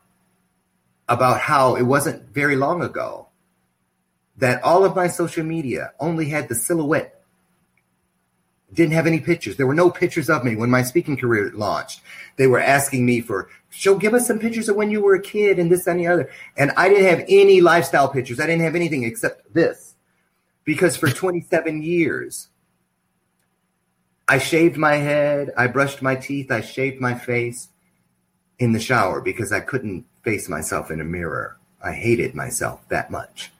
[1.08, 3.28] about how it wasn't very long ago
[4.42, 7.22] that all of my social media only had the silhouette
[8.74, 9.56] didn't have any pictures.
[9.56, 12.00] There were no pictures of me when my speaking career launched.
[12.38, 15.22] They were asking me for, show, give us some pictures of when you were a
[15.22, 16.28] kid and this and the other.
[16.56, 18.40] And I didn't have any lifestyle pictures.
[18.40, 19.94] I didn't have anything except this
[20.64, 22.48] because for 27 years,
[24.26, 27.68] I shaved my head, I brushed my teeth, I shaved my face
[28.58, 31.58] in the shower because I couldn't face myself in a mirror.
[31.80, 33.52] I hated myself that much.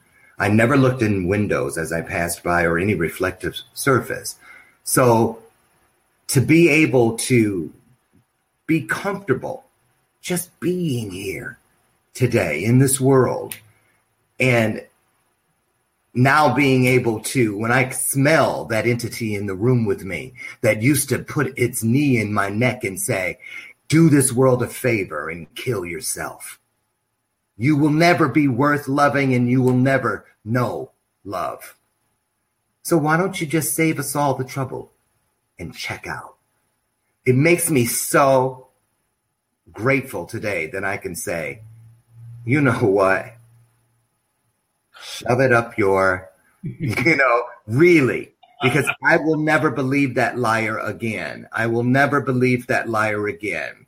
[0.43, 4.35] I never looked in windows as I passed by or any reflective surface.
[4.83, 5.41] So
[6.27, 7.71] to be able to
[8.67, 9.63] be comfortable
[10.19, 11.59] just being here
[12.13, 13.55] today in this world
[14.37, 14.85] and
[16.13, 20.31] now being able to when i smell that entity in the room with me
[20.61, 23.39] that used to put its knee in my neck and say
[23.87, 26.59] do this world a favor and kill yourself
[27.57, 30.91] you will never be worth loving and you will never know
[31.23, 31.75] love
[32.83, 34.91] so why don't you just save us all the trouble
[35.57, 36.35] and check out?
[37.25, 38.67] It makes me so
[39.71, 41.61] grateful today that I can say,
[42.45, 43.37] you know what?
[45.01, 46.29] Shove it up your,
[46.61, 51.47] you know, really, because I will never believe that liar again.
[51.53, 53.87] I will never believe that liar again.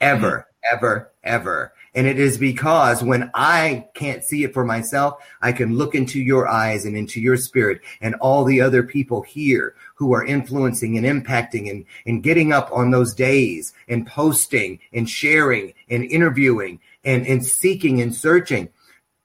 [0.00, 1.72] Ever, ever, ever.
[1.94, 6.20] And it is because when I can't see it for myself, I can look into
[6.20, 10.98] your eyes and into your spirit and all the other people here who are influencing
[10.98, 16.80] and impacting and, and getting up on those days and posting and sharing and interviewing
[17.04, 18.68] and, and seeking and searching,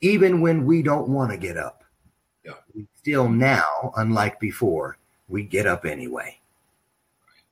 [0.02, 1.84] even when we don't want to get up.
[2.46, 2.54] Yeah.
[2.76, 4.98] We still now, unlike before,
[5.28, 6.38] we get up anyway.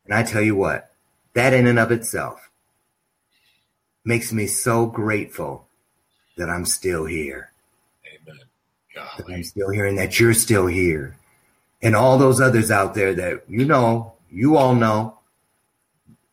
[0.06, 0.92] And I tell you what,
[1.34, 2.47] that in and of itself
[4.08, 5.68] makes me so grateful
[6.38, 7.52] that I'm still here.
[8.06, 8.40] Amen.
[9.18, 11.18] That I'm still here and that you're still here.
[11.82, 15.20] And all those others out there that you know, you all know,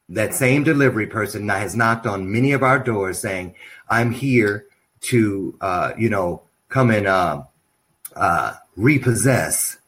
[0.09, 3.55] that same delivery person that has knocked on many of our doors saying,
[3.89, 4.67] I'm here
[5.03, 7.43] to, uh, you know, come and uh,
[8.15, 9.79] uh, repossess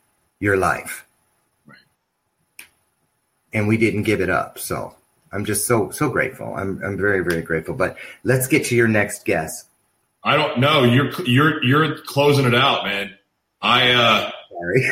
[0.41, 1.07] your life.
[1.67, 1.79] Right.
[3.53, 4.59] And we didn't give it up.
[4.59, 4.95] So
[5.37, 6.55] I'm just so, so grateful.
[6.55, 7.75] I'm, I'm very, very grateful.
[7.75, 9.67] But let's get to your next guest.
[10.25, 10.83] I don't know.
[10.83, 13.15] You're you're you're closing it out, man.
[13.61, 14.91] I uh Sorry.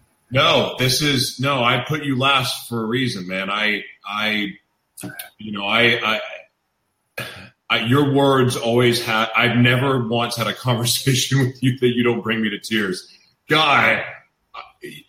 [0.30, 3.50] no, this is no, I put you last for a reason, man.
[3.50, 4.54] I I
[5.38, 6.20] you know, I
[7.18, 7.26] I,
[7.68, 12.02] I your words always had I've never once had a conversation with you that you
[12.02, 13.06] don't bring me to tears.
[13.48, 14.04] Guy,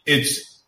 [0.06, 0.62] it's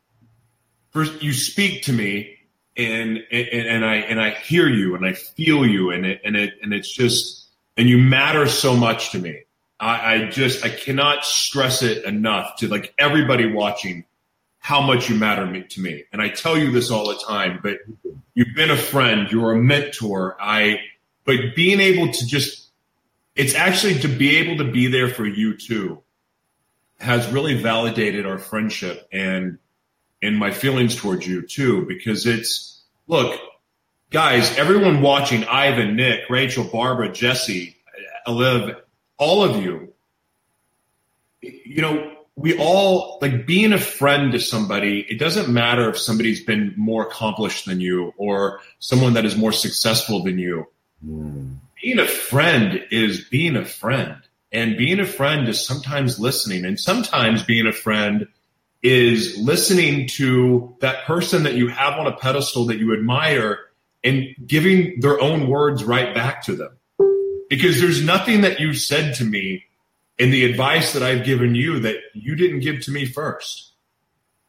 [0.92, 2.37] first you speak to me
[2.78, 6.36] and and, and I and I hear you and I feel you and it and
[6.36, 9.44] it and it's just and you matter so much to me.
[9.80, 14.06] I, I just I cannot stress it enough to like everybody watching
[14.60, 16.04] how much you matter to me.
[16.12, 17.78] And I tell you this all the time, but
[18.34, 20.36] you've been a friend, you're a mentor.
[20.40, 20.80] I
[21.26, 22.68] but being able to just
[23.36, 26.02] it's actually to be able to be there for you too
[27.00, 29.60] has really validated our friendship and
[30.22, 33.40] and my feelings towards you too because it's look
[34.10, 37.76] guys, everyone watching, Ivan, Nick, Rachel, Barbara, Jesse,
[38.26, 38.78] Olive,
[39.18, 39.94] all of you,
[41.42, 45.06] you know, we all like being a friend to somebody.
[45.10, 49.52] It doesn't matter if somebody's been more accomplished than you or someone that is more
[49.52, 50.68] successful than you.
[51.06, 51.56] Mm.
[51.82, 54.18] Being a friend is being a friend.
[54.52, 56.64] And being a friend is sometimes listening.
[56.64, 58.28] And sometimes being a friend
[58.84, 63.60] is listening to that person that you have on a pedestal that you admire
[64.04, 66.78] and giving their own words right back to them.
[67.50, 69.66] Because there's nothing that you said to me
[70.18, 73.72] in the advice that I've given you that you didn't give to me first.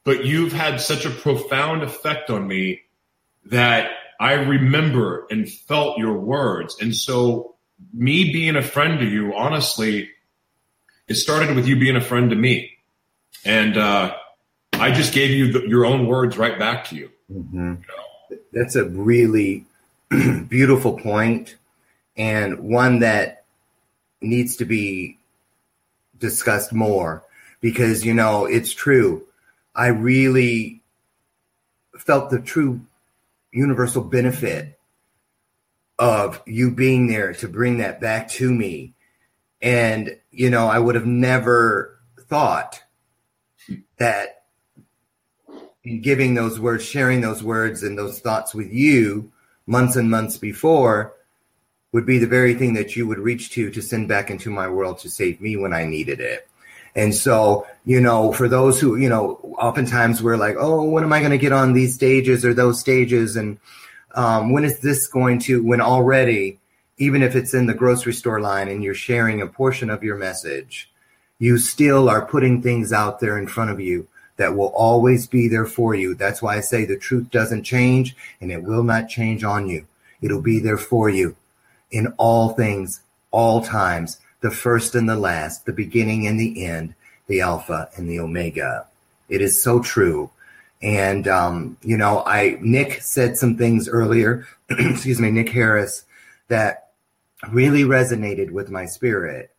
[0.05, 2.83] But you've had such a profound effect on me
[3.47, 6.76] that I remember and felt your words.
[6.81, 7.57] And so,
[7.93, 10.11] me being a friend to you, honestly,
[11.07, 12.78] it started with you being a friend to me.
[13.49, 14.14] And uh,
[14.74, 17.11] I just gave you the, your own words right back to you.
[17.32, 17.57] Mm-hmm.
[17.57, 18.38] you know?
[18.53, 19.64] That's a really
[20.49, 21.57] beautiful point
[22.14, 23.44] and one that
[24.20, 25.16] needs to be
[26.18, 27.24] discussed more
[27.62, 29.24] because, you know, it's true.
[29.74, 30.82] I really
[31.96, 32.82] felt the true
[33.51, 34.78] universal benefit
[35.99, 38.92] of you being there to bring that back to me.
[39.62, 42.82] And, you know, I would have never thought
[43.98, 44.44] that
[45.84, 49.30] in giving those words, sharing those words and those thoughts with you
[49.66, 51.14] months and months before
[51.92, 54.68] would be the very thing that you would reach to to send back into my
[54.68, 56.48] world to save me when I needed it.
[56.94, 61.12] And so, you know, for those who, you know, oftentimes we're like, oh, when am
[61.12, 63.36] I going to get on these stages or those stages?
[63.36, 63.58] And
[64.14, 66.58] um, when is this going to, when already,
[66.96, 70.16] even if it's in the grocery store line and you're sharing a portion of your
[70.16, 70.90] message,
[71.39, 75.49] you still are putting things out there in front of you that will always be
[75.49, 76.14] there for you.
[76.14, 79.86] That's why I say the truth doesn't change and it will not change on you.
[80.20, 81.36] It'll be there for you
[81.91, 86.95] in all things, all times the first and the last, the beginning and the end,
[87.26, 88.86] the Alpha and the Omega.
[89.28, 90.30] It is so true.
[90.80, 96.05] And, um, you know, I, Nick said some things earlier, excuse me, Nick Harris,
[96.47, 96.91] that
[97.51, 99.51] really resonated with my spirit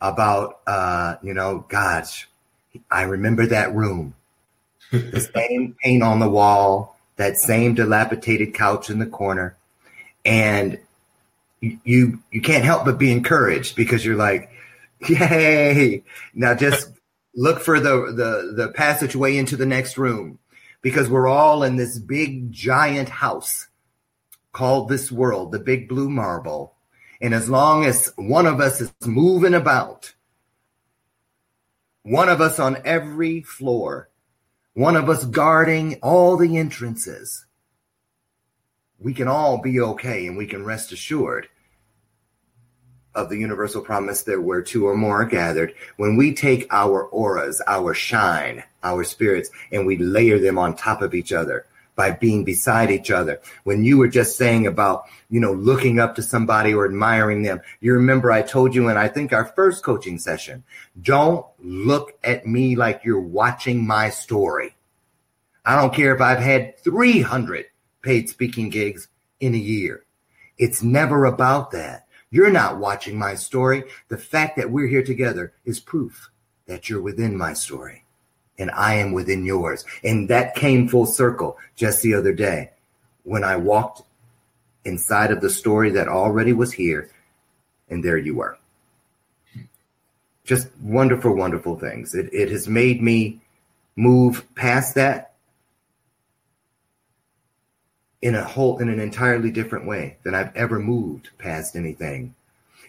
[0.00, 2.28] about, uh, you know, gosh,
[2.90, 4.14] I remember that room,
[4.90, 9.56] the same paint on the wall, that same dilapidated couch in the corner.
[10.24, 10.78] And
[11.60, 14.50] you you can't help but be encouraged because you're like,
[15.08, 16.02] yay!
[16.34, 16.90] Now just
[17.34, 20.38] look for the the the passageway into the next room
[20.82, 23.66] because we're all in this big giant house
[24.52, 26.74] called this world, the big blue marble.
[27.20, 30.14] And as long as one of us is moving about,
[32.02, 34.08] one of us on every floor,
[34.72, 37.44] one of us guarding all the entrances,
[38.98, 41.48] we can all be okay and we can rest assured
[43.14, 47.02] of the universal promise that where two or more are gathered, when we take our
[47.06, 51.66] auras, our shine, our spirits, and we layer them on top of each other
[52.00, 53.42] by being beside each other.
[53.64, 57.60] When you were just saying about, you know, looking up to somebody or admiring them,
[57.80, 60.64] you remember I told you in, I think, our first coaching session,
[61.02, 64.76] don't look at me like you're watching my story.
[65.62, 67.66] I don't care if I've had 300
[68.00, 70.06] paid speaking gigs in a year.
[70.56, 72.06] It's never about that.
[72.30, 73.84] You're not watching my story.
[74.08, 76.30] The fact that we're here together is proof
[76.64, 78.04] that you're within my story
[78.60, 79.84] and I am within yours.
[80.04, 82.70] And that came full circle just the other day
[83.24, 84.02] when I walked
[84.84, 87.10] inside of the story that already was here
[87.88, 88.58] and there you were.
[90.44, 92.14] Just wonderful, wonderful things.
[92.14, 93.40] It, it has made me
[93.96, 95.32] move past that
[98.22, 102.34] in a whole in an entirely different way than I've ever moved past anything.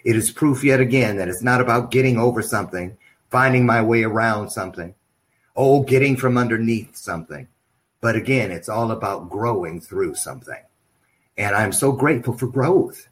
[0.03, 2.97] It is proof yet again that it's not about getting over something,
[3.29, 4.93] finding my way around something,
[5.55, 7.47] oh, getting from underneath something.
[7.99, 10.61] But again, it's all about growing through something.
[11.37, 13.07] And I'm so grateful for growth.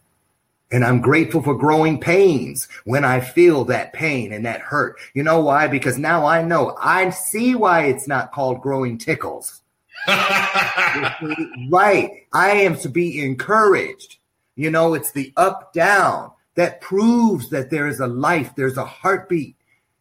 [0.71, 4.97] And I'm grateful for growing pains when I feel that pain and that hurt.
[5.13, 5.67] You know why?
[5.67, 9.61] Because now I know I see why it's not called growing tickles
[10.07, 12.23] right.
[12.33, 14.17] I am to be encouraged.
[14.55, 18.85] You know, it's the up down that proves that there is a life, there's a
[18.85, 19.55] heartbeat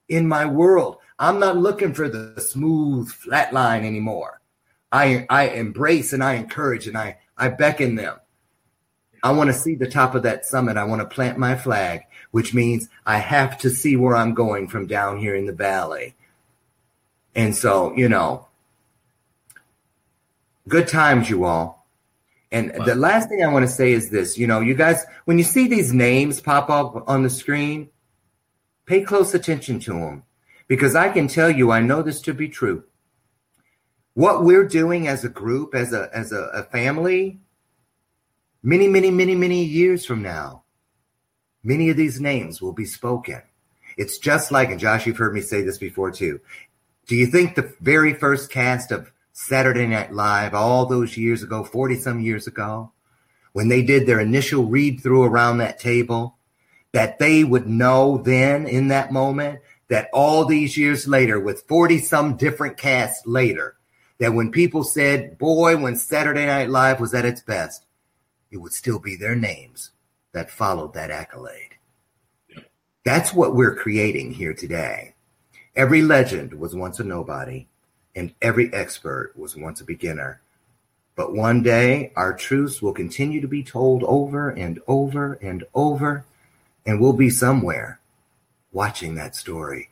[0.09, 0.98] in my world.
[1.19, 4.41] I'm not looking for the smooth flat line anymore.
[4.93, 8.17] I I embrace and I encourage and I I beckon them.
[9.23, 10.77] I want to see the top of that summit.
[10.77, 14.69] I want to plant my flag, which means I have to see where I'm going
[14.69, 16.15] from down here in the valley.
[17.35, 18.49] And so, you know,
[20.69, 21.87] Good times, you all.
[22.53, 25.39] And the last thing I want to say is this, you know, you guys, when
[25.39, 27.89] you see these names pop up on the screen,
[28.87, 30.23] pay close attention to them
[30.69, 32.85] because I can tell you, I know this to be true.
[34.15, 37.41] What we're doing as a group, as a, as a, a family,
[38.63, 40.65] many, many, many, many years from now,
[41.63, 43.43] many of these names will be spoken.
[43.97, 46.41] It's just like, and Josh, you've heard me say this before too.
[47.07, 51.65] Do you think the very first cast of Saturday Night Live all those years ago,
[51.65, 52.93] 40 some years ago,
[53.53, 56.37] when they did their initial read through around that table,
[56.93, 61.99] that they would know then in that moment that all these years later, with 40
[61.99, 63.77] some different casts later,
[64.19, 67.85] that when people said, boy, when Saturday Night Live was at its best,
[68.51, 69.91] it would still be their names
[70.33, 71.77] that followed that accolade.
[73.05, 75.15] That's what we're creating here today.
[75.75, 77.67] Every legend was once a nobody
[78.15, 80.41] and every expert was once a beginner.
[81.15, 86.25] But one day, our truths will continue to be told over and over and over,
[86.85, 88.01] and we'll be somewhere
[88.73, 89.91] watching that story,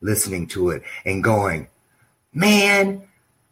[0.00, 1.68] listening to it, and going,
[2.32, 3.02] Man,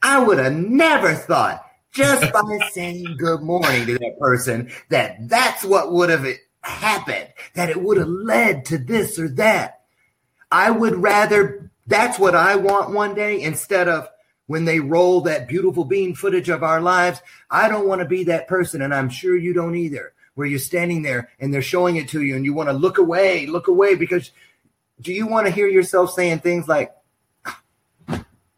[0.03, 5.65] I would have never thought just by saying good morning to that person that that's
[5.65, 6.27] what would have
[6.63, 9.81] happened, that it would have led to this or that.
[10.51, 14.09] I would rather that's what I want one day instead of
[14.47, 17.21] when they roll that beautiful bean footage of our lives.
[17.51, 20.59] I don't want to be that person, and I'm sure you don't either, where you're
[20.59, 23.69] standing there and they're showing it to you and you want to look away, look
[23.69, 24.31] away because
[25.03, 26.95] do you want to hear yourself saying things like,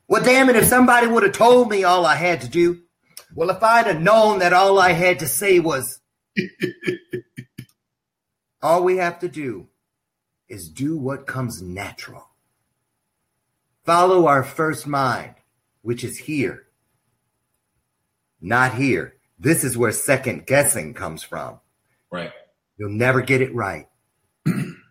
[0.07, 2.83] well, damn it, if somebody would have told me all I had to do,
[3.35, 6.01] well, if I'd have known that all I had to say was,
[8.63, 9.69] all we have to do
[10.49, 12.29] is do what comes natural.
[13.85, 15.35] Follow our first mind,
[15.83, 16.67] which is here,
[18.41, 19.17] not here.
[19.39, 21.61] This is where second guessing comes from.
[22.11, 22.33] Right.
[22.79, 23.89] You'll never get it right.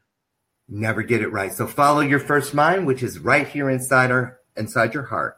[0.74, 1.54] never get it right.
[1.54, 5.38] So follow your first mind, which is right here inside our inside your heart.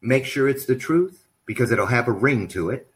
[0.00, 2.88] Make sure it's the truth because it'll have a ring to it.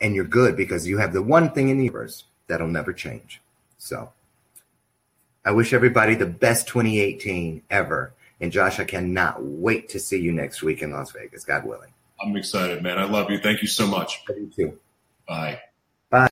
[0.00, 3.40] And you're good because you have the one thing in the universe that'll never change.
[3.78, 4.12] So
[5.44, 8.12] I wish everybody the best 2018 ever.
[8.40, 11.92] And Josh, I cannot wait to see you next week in Las Vegas, God willing.
[12.20, 12.98] I'm excited, man.
[12.98, 13.38] I love you.
[13.38, 14.22] Thank you so much.
[14.28, 14.78] Love you too.
[15.26, 15.60] Bye.
[16.10, 16.28] Bye.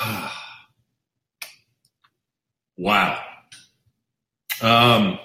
[2.76, 3.22] wow.
[4.60, 5.18] Um,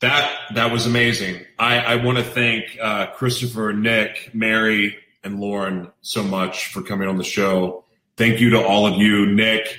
[0.00, 1.44] that that was amazing.
[1.58, 7.08] I, I want to thank uh, Christopher, Nick, Mary, and Loren so much for coming
[7.08, 7.84] on the show.
[8.16, 9.78] Thank you to all of you, Nick,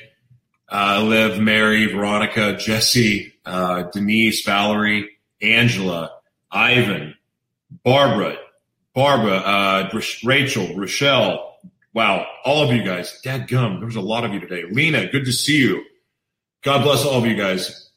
[0.70, 5.09] uh, Liv, Mary, Veronica, Jesse, uh, Denise, Valerie,
[5.41, 6.12] Angela,
[6.51, 7.16] Ivan,
[7.84, 8.38] Barbara,
[8.93, 11.57] Barbara, uh, Rachel, Rochelle.
[11.93, 13.20] Wow, all of you guys.
[13.22, 13.78] Dad gum.
[13.78, 14.64] There was a lot of you today.
[14.70, 15.84] Lena, good to see you.
[16.62, 17.89] God bless all of you guys.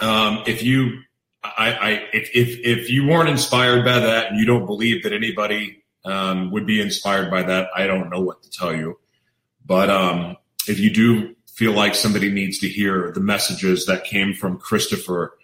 [0.00, 1.00] Um, if you,
[1.42, 5.12] I, I, if, if, if you weren't inspired by that and you don't believe that
[5.12, 8.98] anybody um, would be inspired by that, I don't know what to tell you.
[9.66, 10.36] But um,
[10.68, 15.36] if you do feel like somebody needs to hear the messages that came from Christopher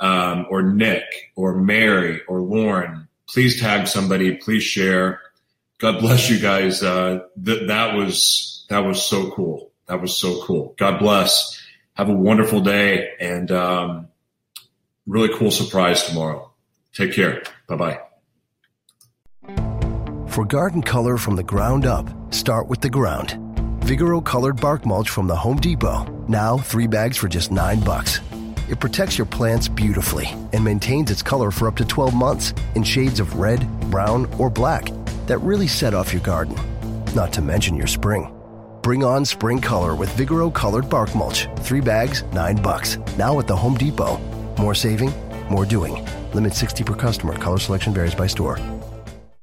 [0.00, 1.04] um, or Nick
[1.34, 4.36] or Mary or Loren, please tag somebody.
[4.36, 5.20] Please share.
[5.78, 6.82] God bless you guys.
[6.82, 9.72] Uh, th- that was that was so cool.
[9.86, 10.74] That was so cool.
[10.78, 11.58] God bless.
[11.94, 14.08] Have a wonderful day and um,
[15.06, 16.50] really cool surprise tomorrow.
[16.94, 17.42] Take care.
[17.68, 18.00] Bye bye.
[20.28, 23.36] For garden color from the ground up, start with the ground.
[23.80, 26.04] Vigoro colored bark mulch from the Home Depot.
[26.28, 28.20] Now three bags for just nine bucks.
[28.70, 32.82] It protects your plants beautifully and maintains its color for up to 12 months in
[32.82, 34.86] shades of red, brown, or black
[35.26, 36.56] that really set off your garden.
[37.14, 38.32] Not to mention your spring.
[38.82, 41.46] Bring on spring color with Vigoro colored bark mulch.
[41.60, 42.98] Three bags, nine bucks.
[43.16, 44.18] Now at the Home Depot.
[44.58, 45.12] More saving,
[45.48, 46.04] more doing.
[46.34, 47.34] Limit 60 per customer.
[47.34, 48.58] Color selection varies by store.